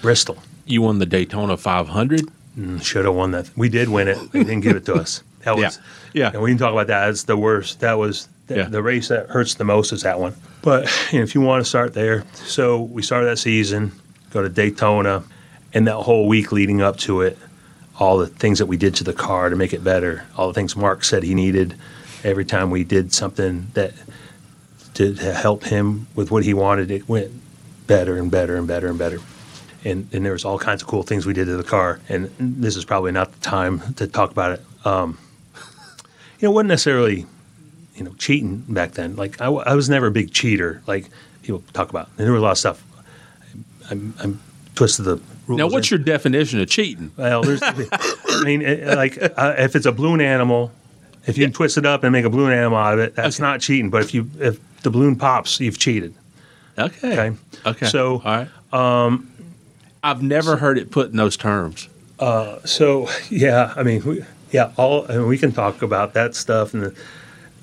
[0.00, 0.36] Bristol.
[0.66, 2.28] You won the Daytona 500.
[2.82, 3.50] Should have won that.
[3.56, 4.18] We did win it.
[4.32, 5.22] They didn't give it to us.
[5.42, 5.80] That was,
[6.12, 6.30] Yeah.
[6.32, 7.06] And we can talk about that.
[7.06, 7.80] That's the worst.
[7.80, 8.68] That was the, Yeah.
[8.68, 10.36] the race that hurts the most is that one.
[10.62, 13.90] But you know, if you want to start there, so we started that season,
[14.30, 15.24] go to Daytona,
[15.74, 17.36] and that whole week leading up to it,
[17.98, 20.54] all the things that we did to the car to make it better, all the
[20.54, 21.76] things Mark said he needed.
[22.24, 23.92] Every time we did something that
[24.94, 27.32] to, to help him with what he wanted, it went
[27.86, 29.20] better and better and better and better
[29.84, 32.00] and, and there was all kinds of cool things we did to the car.
[32.08, 34.86] And this is probably not the time to talk about it.
[34.86, 35.18] Um,
[36.38, 37.26] you know, it wasn't necessarily,
[37.94, 39.16] you know, cheating back then.
[39.16, 41.06] Like I was never a big cheater, like
[41.42, 42.08] people talk about.
[42.16, 42.84] And there was a lot of stuff.
[43.90, 44.32] I, I
[44.74, 45.20] twisted the
[45.56, 45.70] rules.
[45.70, 47.12] Now, what's in- your definition of cheating?
[47.16, 50.70] Well, there's, I mean, eh, like uh, if it's a balloon animal,
[51.26, 53.60] if you twist it up and make a balloon animal out of it, that's not
[53.60, 53.90] cheating.
[53.90, 56.14] But if you if the balloon pops, you've cheated.
[56.78, 57.12] Okay.
[57.28, 57.36] Okay.
[57.66, 57.86] Okay.
[57.86, 58.48] So, all right.
[58.72, 59.30] Um,
[60.02, 61.88] I've never heard it put in those terms.
[62.18, 66.34] Uh, So yeah, I mean, we, yeah, all I mean, we can talk about that
[66.34, 66.92] stuff and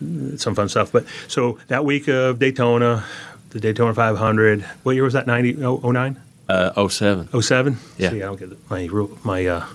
[0.02, 0.91] the, some fun stuff.
[0.91, 3.04] But so that week of Daytona,
[3.49, 4.62] the Daytona 500.
[4.84, 5.28] What year was that?
[5.28, 6.17] 90, oh, 09?
[6.49, 7.29] Uh, 07.
[7.41, 7.77] 07?
[7.97, 8.09] Yeah.
[8.09, 8.88] See, I don't get my
[9.23, 9.65] my uh,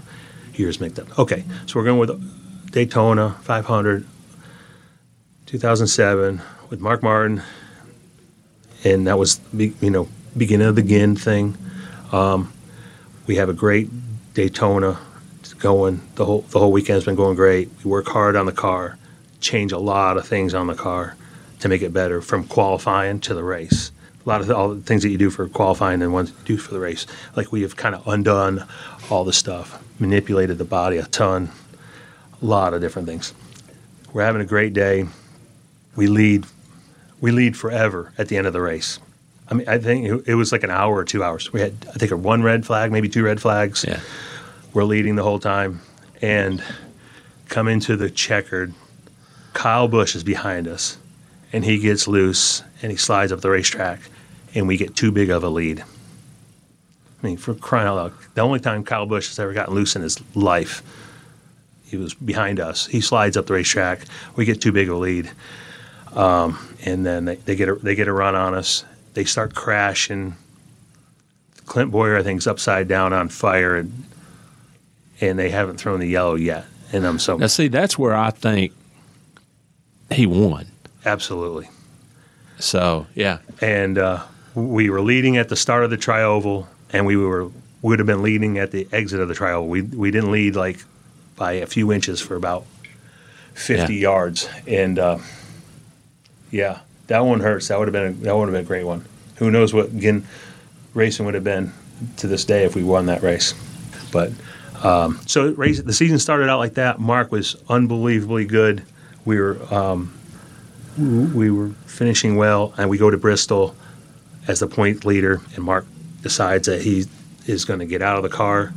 [0.55, 1.19] years mixed up.
[1.21, 4.05] Okay, so we're going with Daytona 500,
[5.47, 7.43] 2007 with Mark Martin,
[8.83, 11.57] and that was you know beginning of the Ginn thing.
[12.11, 12.53] Um,
[13.29, 13.89] we have a great
[14.35, 14.99] Daytona
[15.61, 16.01] going.
[16.17, 17.71] The whole the whole weekend's been going great.
[17.85, 18.99] We work hard on the car,
[19.41, 21.15] change a lot of things on the car
[21.61, 23.93] to make it better from qualifying to the race.
[24.25, 26.57] A lot of all the things that you do for qualifying and ones you do
[26.57, 27.07] for the race.
[27.37, 28.65] Like we have kind of undone
[29.11, 31.51] all the stuff, manipulated the body a ton,
[32.41, 33.35] a lot of different things.
[34.13, 35.07] We're having a great day.
[35.97, 36.47] We lead,
[37.21, 38.99] we lead forever at the end of the race.
[39.49, 41.53] I mean, I think it, it was like an hour or two hours.
[41.53, 43.85] We had, I think, a one red flag, maybe two red flags.
[43.87, 44.01] Yeah.
[44.73, 45.81] We're leading the whole time,
[46.23, 46.65] and
[47.49, 48.73] come into the checkered.
[49.53, 50.97] Kyle Busch is behind us,
[51.53, 54.01] and he gets loose and he slides up the racetrack,
[54.55, 55.81] and we get too big of a lead.
[55.81, 59.97] I mean, for crying out loud, the only time Kyle Busch has ever gotten loose
[59.97, 60.83] in his life,
[61.85, 62.87] he was behind us.
[62.87, 64.01] He slides up the racetrack.
[64.37, 65.31] We get too big of a lead,
[66.15, 68.85] um, and then they, they get a, they get a run on us.
[69.15, 70.37] They start crashing.
[71.67, 74.05] Clint Bowyer, I think, is upside down on fire, and
[75.21, 76.67] and they haven't thrown the yellow yet.
[76.93, 78.73] And I'm so Now, see, that's where I think
[80.11, 80.67] he won.
[81.07, 81.69] absolutely.
[82.59, 83.39] So, yeah.
[83.61, 84.23] and uh,
[84.55, 87.51] we were leading at the start of the trioval, and we were
[87.83, 89.69] would have been leading at the exit of the trioval.
[89.69, 90.85] We we didn't lead like
[91.37, 92.65] by a few inches for about
[93.55, 94.01] fifty Yeah.
[94.11, 95.19] yards, and uh,
[96.51, 97.69] yeah, that one hurts.
[97.69, 99.05] That would have been a, that would have been a great one.
[99.37, 100.25] Who knows what Ginn
[100.95, 101.73] Racing would have been
[102.19, 103.55] to this day if we won that race,
[104.13, 104.31] but.
[104.83, 106.99] Um, so race, the season started out like that.
[107.01, 108.83] Mark was unbelievably good.
[109.25, 110.13] We were um,
[110.99, 113.75] we were finishing well, and we go to Bristol
[114.47, 115.87] as the point leader, and Mark
[116.23, 117.05] decides that he
[117.47, 118.73] is going to get out of the car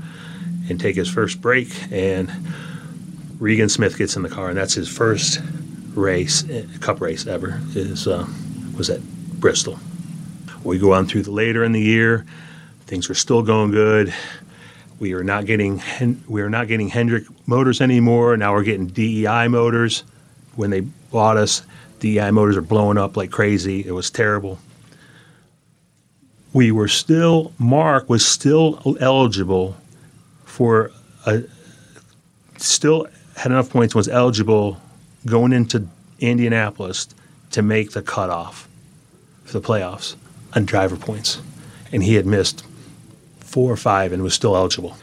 [0.70, 2.32] and take his first break, and
[3.40, 5.40] Regan Smith gets in the car, and that's his first
[5.94, 7.62] race, eh, cup race ever.
[7.76, 8.28] Is uh,
[8.76, 9.02] was at
[9.40, 9.80] Bristol.
[10.64, 12.26] We go on through the later in the year,
[12.88, 14.14] things are still going good.
[15.00, 15.82] We are not getting
[16.28, 18.36] we are not getting Hendrick motors anymore.
[18.38, 20.04] Now we're getting DEI motors.
[20.56, 21.62] When they bought us,
[22.00, 23.86] DEI motors are blowing up like crazy.
[23.86, 24.58] It was terrible.
[26.54, 29.76] We were still Mark was still eligible
[30.46, 30.92] for
[31.26, 31.44] a
[32.58, 34.82] still had enough points was eligible
[35.26, 35.88] going into
[36.20, 37.08] Indianapolis
[37.52, 38.68] to make the cutoff
[39.44, 40.16] for the playoffs
[40.54, 41.42] on driver points,
[41.92, 42.66] and he had missed
[43.40, 44.98] four or five and was still eligible.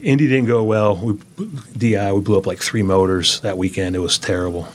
[0.00, 0.96] Indy didn't go well.
[0.96, 1.18] We,
[1.76, 3.94] DI, we blew up like three motors that weekend.
[3.94, 4.68] It was terrible.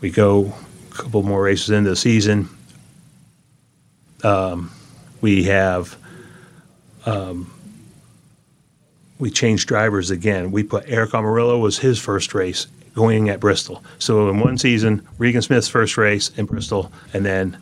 [0.00, 0.52] We go
[0.90, 2.50] a couple more races into the season.
[4.22, 4.70] Um,
[5.20, 5.96] we have
[7.06, 7.50] um,
[9.18, 10.50] we changed drivers again.
[10.52, 13.82] We put Aric Almirola was his first race going at Bristol.
[13.98, 17.56] So in one season, Regan Smith's first race in Bristol, and then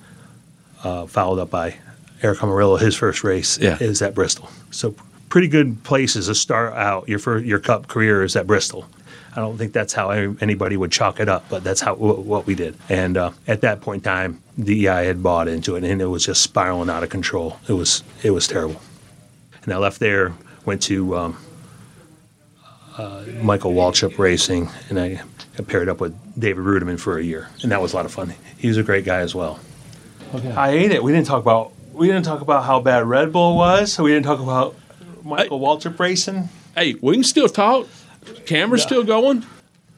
[0.82, 1.76] uh, followed up by
[2.22, 2.80] Aric Almirola.
[2.80, 3.76] His first race Yeah.
[3.80, 4.48] is at Bristol.
[4.70, 4.94] So
[5.28, 8.86] pretty good places to start out your fir- your Cup career is at Bristol.
[9.34, 12.54] I don't think that's how anybody would chalk it up, but that's how what we
[12.54, 12.76] did.
[12.88, 16.26] And uh, at that point in time, DEI had bought into it, and it was
[16.26, 17.58] just spiraling out of control.
[17.68, 18.80] It was it was terrible.
[19.62, 20.32] And I left there,
[20.64, 21.36] went to um,
[22.96, 25.22] uh, Michael Waltrip Racing, and I
[25.68, 28.34] paired up with David Reutimann for a year, and that was a lot of fun.
[28.58, 29.60] He was a great guy as well.
[30.34, 30.50] Okay.
[30.50, 31.02] I ate it.
[31.02, 33.92] We didn't talk about we didn't talk about how bad Red Bull was.
[33.92, 34.74] So we didn't talk about
[35.22, 36.48] Michael Waltrip racing.
[36.74, 37.86] Hey, we can still talk.
[38.46, 39.44] Camera's still going.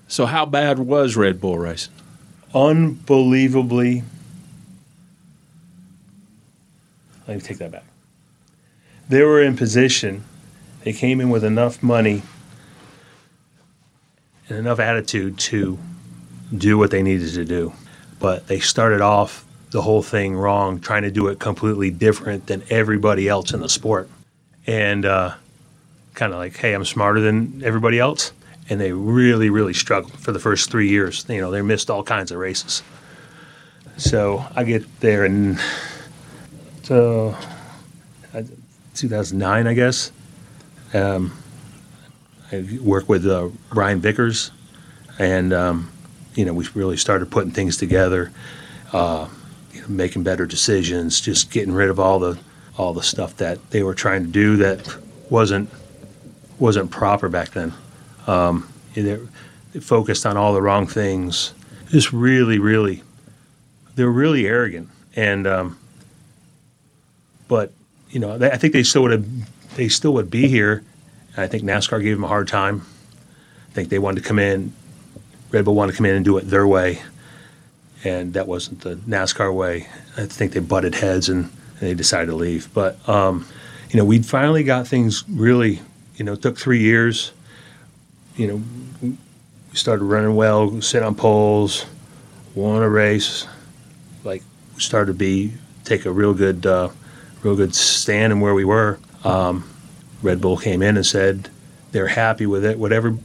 [0.09, 1.95] So, how bad was Red Bull racing?
[2.55, 4.03] Unbelievably.
[7.27, 7.85] Let me take that back.
[9.09, 10.25] They were in position.
[10.85, 12.23] They came in with enough money
[14.49, 15.79] and enough attitude to
[16.57, 17.73] do what they needed to do.
[18.19, 22.63] But they started off the whole thing wrong, trying to do it completely different than
[22.69, 24.11] everybody else in the sport.
[24.67, 25.35] And uh,
[26.15, 28.33] kind of like, hey, I'm smarter than everybody else.
[28.69, 31.27] And they really, really struggled for the first three years.
[31.29, 32.83] You know, they missed all kinds of races.
[33.97, 35.59] So I get there in
[36.83, 37.37] so
[38.35, 38.45] I
[38.95, 40.13] 2009, I guess.
[40.93, 41.33] Um,
[42.51, 44.51] I work with uh, Brian Vickers,
[45.19, 45.91] and um,
[46.35, 48.31] you know we really started putting things together,
[48.93, 49.29] uh,
[49.73, 52.39] you know, making better decisions, just getting rid of all the
[52.77, 54.97] all the stuff that they were trying to do that
[55.31, 55.71] wasn't
[56.63, 57.75] wasn't proper back then.
[58.27, 59.19] Um, they,
[59.81, 61.53] focused on all the wrong things.
[61.89, 63.03] Just really, really,
[63.97, 65.79] they were really arrogant, and um,
[67.49, 67.73] but
[68.11, 69.27] you know, they, I think they still would have,
[69.77, 70.85] they still would be here.
[71.37, 72.87] I think NASCAR gave them a hard time.
[73.71, 74.73] I think they wanted to come in,
[75.51, 77.03] Red Bull wanted to come in and do it their way,
[78.05, 79.89] and that wasn't the NASCAR way.
[80.17, 82.73] I think they butted heads and, and they decided to leave.
[82.73, 83.47] But um,
[83.91, 85.81] you know, we finally got things really.
[86.17, 87.33] You know, it took three years.
[88.37, 88.63] You know,
[89.03, 91.87] we started running well, sit on poles,
[92.55, 93.47] won a race.
[94.25, 94.43] Like,
[94.79, 95.53] started to be
[95.85, 96.67] take a real good.
[96.67, 96.91] Uh,
[97.43, 98.99] real good stand in where we were.
[99.25, 99.69] Um,
[100.23, 101.49] Red Bull came in and said
[101.91, 102.79] they're happy with it.
[102.79, 103.17] Whatever,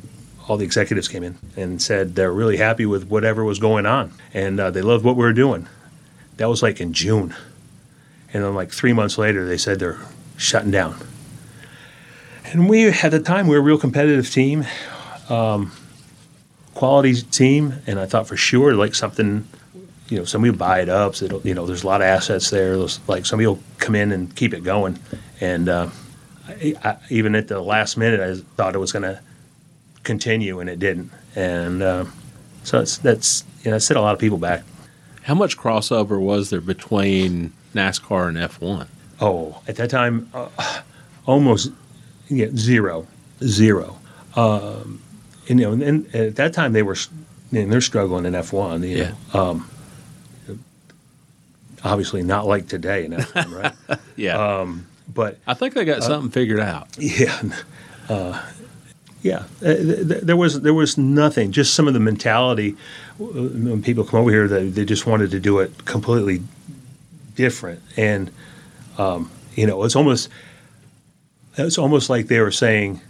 [0.47, 4.11] all the executives came in and said they're really happy with whatever was going on,
[4.33, 5.67] and uh, they loved what we were doing.
[6.37, 7.35] That was like in June,
[8.33, 9.99] and then like three months later, they said they're
[10.37, 10.97] shutting down.
[12.51, 14.65] And we, at the time, we were a real competitive team,
[15.29, 15.71] um,
[16.73, 19.47] quality team, and I thought for sure like something
[20.09, 21.15] you know, somebody will buy it up.
[21.15, 22.77] So you know, there's a lot of assets there.
[22.77, 24.99] There's, like somebody will come in and keep it going.
[25.41, 25.89] And uh,
[26.47, 29.19] I, I, even at the last minute, I thought it was going to
[30.03, 31.11] continue, and it didn't.
[31.35, 32.05] And uh,
[32.63, 34.63] so it's, that's you know, it set a lot of people back.
[35.23, 38.87] How much crossover was there between NASCAR and F1?
[39.19, 40.47] Oh, at that time, uh,
[41.25, 41.71] almost
[42.29, 43.07] yeah, zero,
[43.41, 43.97] zero.
[44.35, 45.01] Um,
[45.49, 46.97] and, you know, and at that time they were,
[47.51, 48.87] and they're struggling in F1.
[48.87, 49.15] You know?
[49.33, 49.39] yeah.
[49.39, 49.69] Um,
[51.83, 53.99] obviously not like today in F1, right?
[54.15, 54.59] yeah.
[54.59, 56.89] Um, but I think they got uh, something figured out.
[56.99, 57.41] Yeah.
[58.09, 58.41] Uh,
[59.21, 61.51] yeah, uh, there was there was nothing.
[61.51, 62.77] Just some of the mentality
[63.19, 66.43] uh, when people come over here, they, they just wanted to do it completely
[67.35, 68.31] different, and
[68.97, 70.29] um, you know, it's almost
[71.57, 73.01] it's almost like they were saying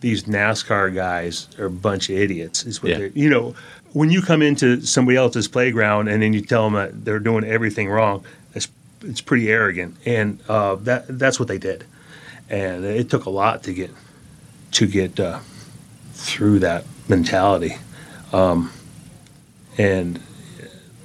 [0.00, 2.64] these NASCAR guys are a bunch of idiots.
[2.64, 3.08] Is what yeah.
[3.14, 3.54] you know
[3.92, 7.44] when you come into somebody else's playground and then you tell them that they're doing
[7.44, 8.68] everything wrong, it's
[9.02, 11.84] it's pretty arrogant, and uh, that that's what they did,
[12.48, 13.90] and it took a lot to get
[14.72, 15.40] to get uh,
[16.12, 17.76] through that mentality,
[18.32, 18.70] um,
[19.76, 20.20] and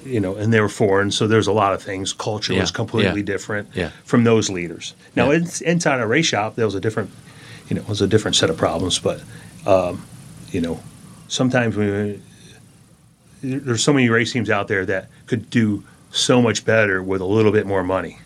[0.06, 2.14] you know, and they were foreign, so there's a lot of things.
[2.14, 2.62] Culture yeah.
[2.62, 3.26] was completely yeah.
[3.26, 3.90] different yeah.
[4.04, 4.94] from those leaders.
[5.16, 7.12] Now, inside a race shop, there was a different,
[7.70, 9.22] you know, it was a different set of problems, but
[9.66, 10.06] um,
[10.52, 10.82] you know,
[11.28, 12.20] sometimes we
[13.42, 17.26] there's so many race teams out there that could do so much better with a
[17.26, 18.20] little bit more money.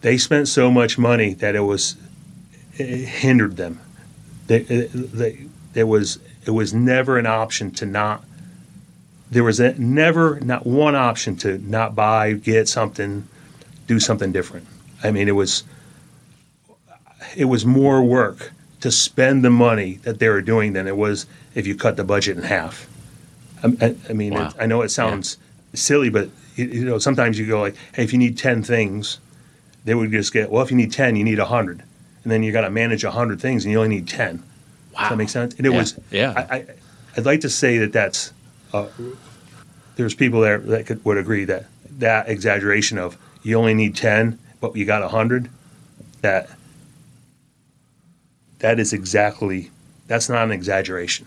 [0.00, 1.96] They spent so much money that it was
[2.78, 3.80] it hindered them.
[4.46, 8.24] They, they, there was it was never an option to not.
[9.32, 13.26] There was a, never not one option to not buy, get something,
[13.86, 14.66] do something different.
[15.02, 15.64] I mean, it was
[17.34, 21.26] it was more work to spend the money that they were doing than it was
[21.54, 22.88] if you cut the budget in half.
[23.62, 24.48] I, I mean, wow.
[24.48, 25.78] it, I know it sounds yeah.
[25.78, 29.18] silly, but you know, sometimes you go like, "Hey, if you need ten things,"
[29.84, 31.82] they would just get, "Well, if you need ten, you need a hundred,
[32.22, 34.42] and then you got to manage hundred things, and you only need ten.
[34.92, 35.00] Wow.
[35.00, 35.54] Does that make sense?
[35.54, 35.78] And it yeah.
[35.78, 36.32] was, yeah.
[36.36, 36.66] I, I,
[37.16, 38.32] would like to say that that's
[38.72, 38.88] uh,
[39.96, 41.66] there's people there that could, would agree that
[41.98, 45.50] that exaggeration of you only need ten, but you got hundred,
[46.20, 46.50] that
[48.58, 49.70] that is exactly
[50.06, 51.26] that's not an exaggeration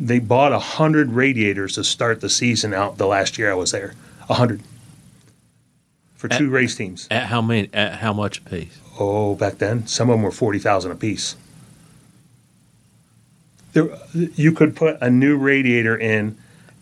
[0.00, 2.98] they bought a hundred radiators to start the season out.
[2.98, 3.94] The last year I was there,
[4.28, 4.62] a hundred
[6.16, 7.08] for two at, race teams.
[7.10, 7.68] At how many?
[7.72, 8.78] At how much a piece?
[8.98, 11.36] Oh, back then some of them were forty thousand a piece.
[13.72, 16.36] There, you could put a new radiator in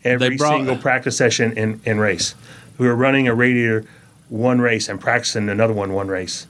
[0.04, 2.34] every brought, single practice session in, in race.
[2.78, 3.84] We were running a radiator
[4.28, 6.46] one race and practicing another one one race,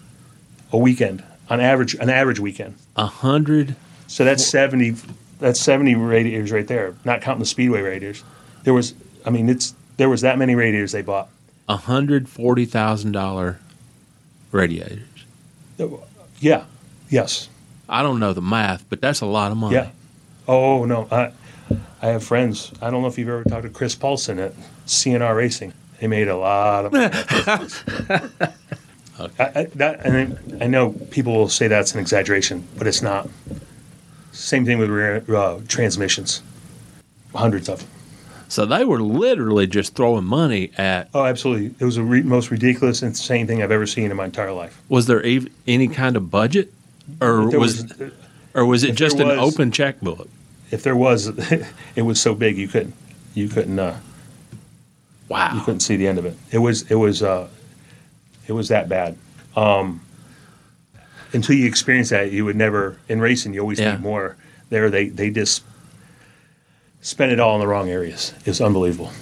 [0.72, 2.76] a weekend on average an average weekend.
[2.96, 3.76] A hundred.
[4.06, 4.94] So that's seventy
[5.38, 8.24] that's 70 radiators right there, not counting the speedway radiators.
[8.64, 11.28] There was, I mean, it's there was that many radiators they bought.
[11.68, 13.58] A hundred forty thousand dollar
[14.52, 15.02] radiators.
[16.38, 16.64] Yeah.
[17.10, 17.48] Yes.
[17.88, 19.76] I don't know the math, but that's a lot of money.
[19.76, 19.90] Yeah.
[20.48, 21.32] Oh no, I
[22.02, 22.72] I have friends.
[22.80, 24.52] I don't know if you've ever talked to Chris Paulson at
[24.86, 25.72] CNR Racing.
[26.00, 28.28] They made a lot of okay.
[29.18, 33.28] I, I, that, and I know people will say that's an exaggeration, but it's not.
[34.32, 36.42] Same thing with uh, transmissions,
[37.34, 37.88] hundreds of them.
[38.48, 41.08] So they were literally just throwing money at.
[41.14, 41.74] Oh, absolutely.
[41.80, 44.80] It was the re- most ridiculous, insane thing I've ever seen in my entire life.
[44.90, 46.72] Was there ev- any kind of budget,
[47.22, 48.12] or was, was-
[48.52, 50.28] or was it just there an open checkbook?
[50.70, 51.26] If there was,
[51.96, 52.94] it was so big you couldn't,
[53.34, 53.98] you couldn't, uh,
[55.28, 56.36] wow you couldn't see the end of it.
[56.50, 57.48] It was, it was, uh,
[58.46, 59.16] it was that bad.
[59.56, 60.00] Um,
[61.32, 63.52] until you experience that, you would never in racing.
[63.54, 63.92] You always Yeah.
[63.92, 64.36] need more.
[64.70, 65.62] There, they they just
[67.00, 68.32] spent it all in the wrong areas.
[68.44, 69.12] It's unbelievable.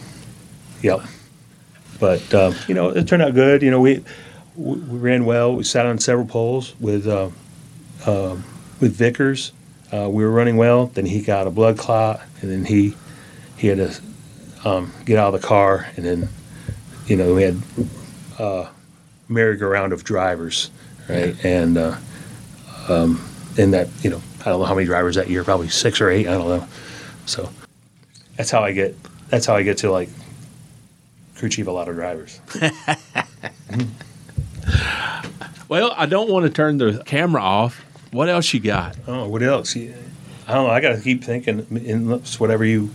[0.82, 1.00] Yep.
[2.00, 3.62] But um, you know, it turned out good.
[3.62, 4.04] You know, we
[4.56, 5.54] we we ran well.
[5.54, 7.30] We sat on several poles with uh,
[8.06, 8.36] uh,
[8.80, 9.52] with Vickers.
[9.92, 10.86] Uh, we were running well.
[10.86, 12.96] Then he got a blood clot, and then he
[13.56, 14.00] he had to
[14.68, 16.28] um, get out of the car, and then
[17.06, 17.60] you know we had
[18.38, 18.68] uh,
[19.28, 20.70] merry-go-round of drivers,
[21.08, 21.36] right?
[21.44, 21.96] And uh,
[22.88, 23.24] um,
[23.58, 26.10] and that you know I don't know how many drivers that year, probably six or
[26.10, 26.26] eight.
[26.26, 26.66] I don't know.
[27.26, 27.50] So
[28.36, 28.96] that's how I get.
[29.28, 30.08] That's how I get to like
[31.36, 32.40] crew chief a lot of drivers.
[35.68, 37.83] Well, I don't want to turn the camera off.
[38.14, 38.96] What else you got?
[39.08, 39.76] Oh, what else?
[39.76, 39.88] I
[40.46, 40.70] don't know.
[40.70, 42.90] I got to keep thinking in whatever you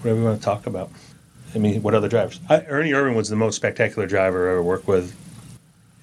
[0.00, 0.90] whatever you want to talk about.
[1.54, 2.40] I mean, what other drivers?
[2.48, 5.14] I, Ernie Irvan was the most spectacular driver I ever worked with.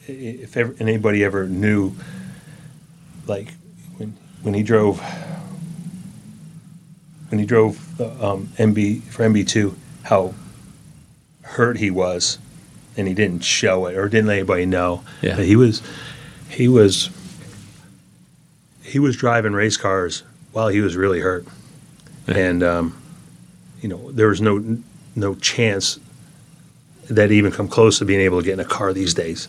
[0.08, 1.94] If ever, anybody ever knew,
[3.26, 3.54] like
[3.98, 5.02] when when he drove
[7.28, 10.34] when he drove um, MB for MB two, how
[11.42, 12.40] hurt he was,
[12.96, 15.04] and he didn't show it or didn't let anybody know.
[15.22, 15.36] Yeah.
[15.36, 15.82] But he was
[16.48, 17.10] he was
[18.88, 20.24] he was driving race cars
[20.54, 21.46] while he was really hurt,
[22.26, 23.00] and um,
[23.82, 24.78] you know there was no
[25.16, 26.00] no chance
[27.10, 29.48] that he even come close to being able to get in a car these days,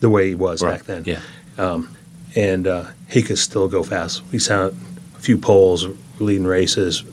[0.00, 1.04] the way he was back then.
[1.06, 1.20] Yeah.
[2.36, 4.22] and uh, he could still go fast.
[4.32, 5.86] We sat a few poles,
[6.18, 7.04] leading races,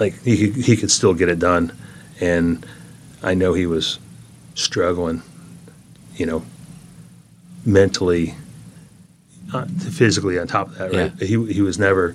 [0.00, 1.72] like he could, he could still get it done,
[2.20, 2.66] and
[3.22, 3.98] I know he was
[4.54, 5.22] struggling,
[6.16, 6.42] you know,
[7.64, 8.34] mentally,
[9.52, 10.92] uh, physically on top of that.
[10.92, 11.12] Right?
[11.18, 12.14] He he was never.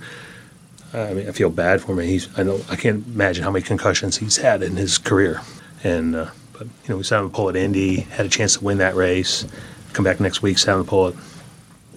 [0.93, 2.07] I mean, I feel bad for him.
[2.07, 5.41] He's I know I can't imagine how many concussions he's had in his career,
[5.83, 8.63] and uh, but you know we saw him pull at Indy, had a chance to
[8.63, 9.45] win that race,
[9.93, 11.15] come back next week, saw him pull at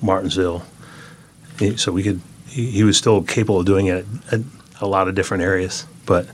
[0.03, 0.65] Martinsville.
[1.77, 4.41] So we could, he, he was still capable of doing it at
[4.81, 5.87] a lot of different areas.
[6.07, 6.29] But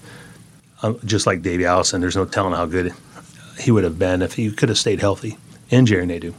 [0.83, 2.93] um, just like Davey Allison, there's no telling how good
[3.59, 5.39] he would have been if he could have stayed healthy.
[5.71, 6.35] And Jerry Nadeau.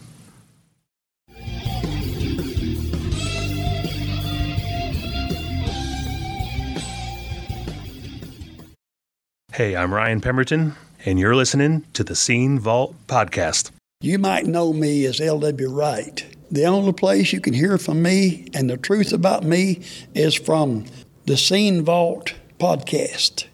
[9.56, 10.76] Hey, I'm Ryan Pemberton,
[11.06, 13.72] and you're listening to the Scene Vault podcast.
[14.01, 15.70] You might know me as L.W.
[15.70, 16.26] Wright.
[16.51, 19.82] The only place you can hear from me and the truth about me
[20.14, 20.84] is from
[21.24, 23.45] the Scene Vault podcast.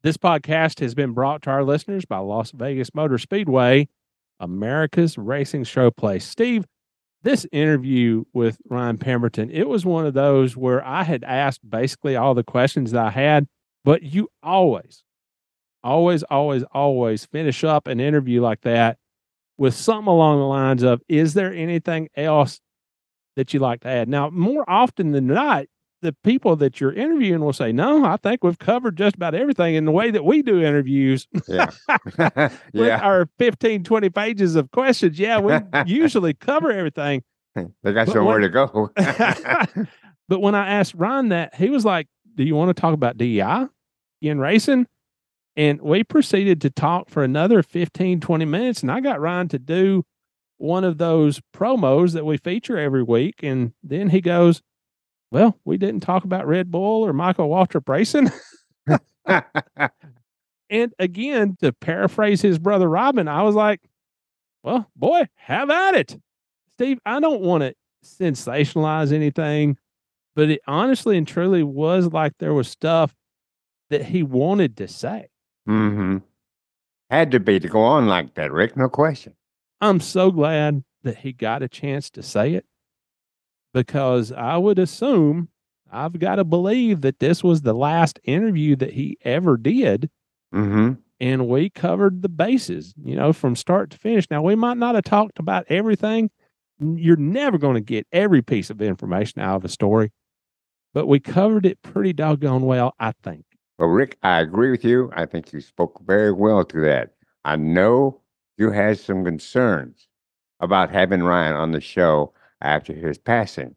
[0.00, 3.86] This podcast has been brought to our listeners by Las Vegas Motor Speedway,
[4.40, 6.22] America's racing showplace.
[6.22, 6.64] Steve,
[7.22, 12.16] this interview with Ryan Pemberton, it was one of those where I had asked basically
[12.16, 13.46] all the questions that I had,
[13.84, 15.02] but you always,
[15.82, 18.98] always, always, always finish up an interview like that
[19.58, 22.60] with something along the lines of, is there anything else
[23.36, 24.08] that you like to add?
[24.08, 25.66] Now, more often than not,
[26.02, 29.74] the people that you're interviewing will say, No, I think we've covered just about everything
[29.74, 31.70] in the way that we do interviews Yeah.
[32.18, 33.00] with yeah.
[33.00, 35.18] our 15, 20 pages of questions.
[35.18, 35.54] Yeah, we
[35.86, 37.22] usually cover everything.
[37.54, 38.90] They got But somewhere to go.
[40.28, 43.16] but when I asked Ron that, he was like, Do you want to talk about
[43.18, 43.66] DEI
[44.22, 44.86] in racing?
[45.56, 48.82] And we proceeded to talk for another 15, 20 minutes.
[48.82, 50.04] And I got Ryan to do
[50.58, 53.42] one of those promos that we feature every week.
[53.42, 54.62] And then he goes,
[55.30, 58.30] Well, we didn't talk about Red Bull or Michael Waltrip racing.
[60.70, 63.80] And again, to paraphrase his brother Robin, I was like,
[64.62, 66.16] well, boy, have at it.
[66.74, 67.74] Steve, I don't want to
[68.04, 69.76] sensationalize anything,
[70.36, 73.14] but it honestly and truly was like there was stuff
[73.90, 75.28] that he wanted to say.
[75.68, 76.18] Mm-hmm.
[77.10, 78.76] Had to be to go on like that, Rick.
[78.76, 79.34] No question.
[79.80, 82.64] I'm so glad that he got a chance to say it
[83.72, 85.48] because I would assume
[85.90, 90.10] I've got to believe that this was the last interview that he ever did.
[90.52, 94.26] hmm and we covered the bases, you know, from start to finish.
[94.30, 96.30] Now, we might not have talked about everything.
[96.78, 100.12] You're never going to get every piece of information out of a story,
[100.94, 103.44] but we covered it pretty doggone well, I think.
[103.78, 105.10] Well, Rick, I agree with you.
[105.14, 107.12] I think you spoke very well to that.
[107.44, 108.22] I know
[108.56, 110.08] you had some concerns
[110.60, 113.74] about having Ryan on the show after his passing.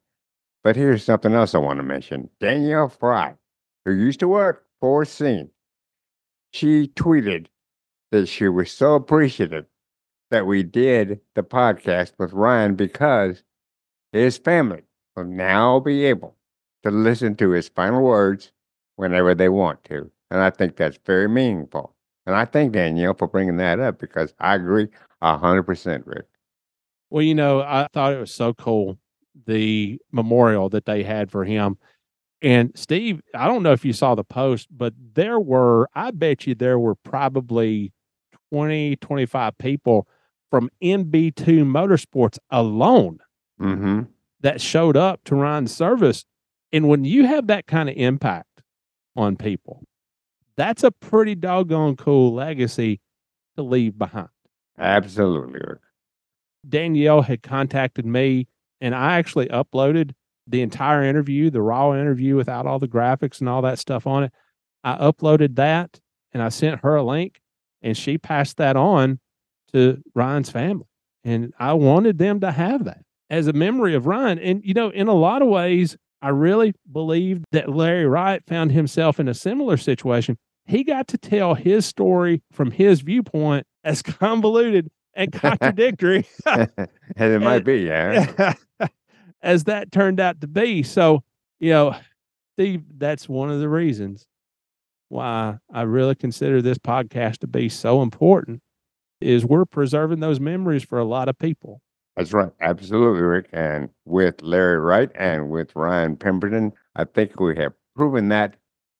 [0.63, 2.29] But here's something else I want to mention.
[2.39, 3.36] Danielle Fry,
[3.86, 5.49] who used to work for Scene,
[6.51, 7.47] she tweeted
[8.11, 9.65] that she was so appreciative
[10.31, 13.43] that we did the podcast with Ryan because
[14.11, 14.84] his family
[15.15, 16.36] will now be able
[16.84, 18.51] to listen to his final words
[18.95, 20.11] whenever they want to.
[20.31, 21.95] And I think that's very meaningful.
[22.25, 24.88] And I thank Danielle for bringing that up because I agree
[25.21, 26.25] 100%, Rick.
[27.14, 28.97] Well, you know, I thought it was so cool
[29.45, 31.78] the memorial that they had for him.
[32.41, 36.47] And Steve, I don't know if you saw the post, but there were, I bet
[36.47, 37.93] you there were probably
[38.51, 40.07] 20, 25 people
[40.49, 41.34] from MB2
[41.64, 43.20] Motorsports alone
[43.61, 44.01] Mm-hmm.
[44.41, 46.26] that showed up to Ryan's service.
[46.72, 48.64] And when you have that kind of impact
[49.16, 49.84] on people,
[50.57, 53.01] that's a pretty doggone cool legacy
[53.55, 54.30] to leave behind.
[54.80, 55.61] Absolutely.
[56.68, 58.47] Danielle had contacted me,
[58.82, 60.11] and I actually uploaded
[60.47, 64.24] the entire interview, the raw interview without all the graphics and all that stuff on
[64.24, 64.34] it.
[64.84, 65.99] I uploaded that
[66.34, 67.39] and I sent her a link,
[67.82, 69.20] and she passed that on
[69.72, 70.88] to Ryan's family.
[71.24, 74.39] And I wanted them to have that as a memory of Ryan.
[74.39, 78.72] And, you know, in a lot of ways, I really believe that Larry Wright found
[78.72, 80.38] himself in a similar situation.
[80.66, 86.70] He got to tell his story from his viewpoint as convoluted and contradictory and
[87.18, 88.53] it might be, yeah.
[89.41, 90.84] as that turned out to be.
[90.84, 91.24] So,
[91.59, 91.95] you know,
[92.55, 94.26] Steve, that's one of the reasons
[95.09, 98.61] why I really consider this podcast to be so important
[99.22, 101.82] is we're preserving those memories for a lot of people.
[102.18, 102.51] That's right.
[102.61, 103.49] Absolutely, Rick.
[103.53, 108.55] And with Larry Wright and with Ryan Pemberton, I think we have proven that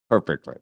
[0.09, 0.55] perfectly.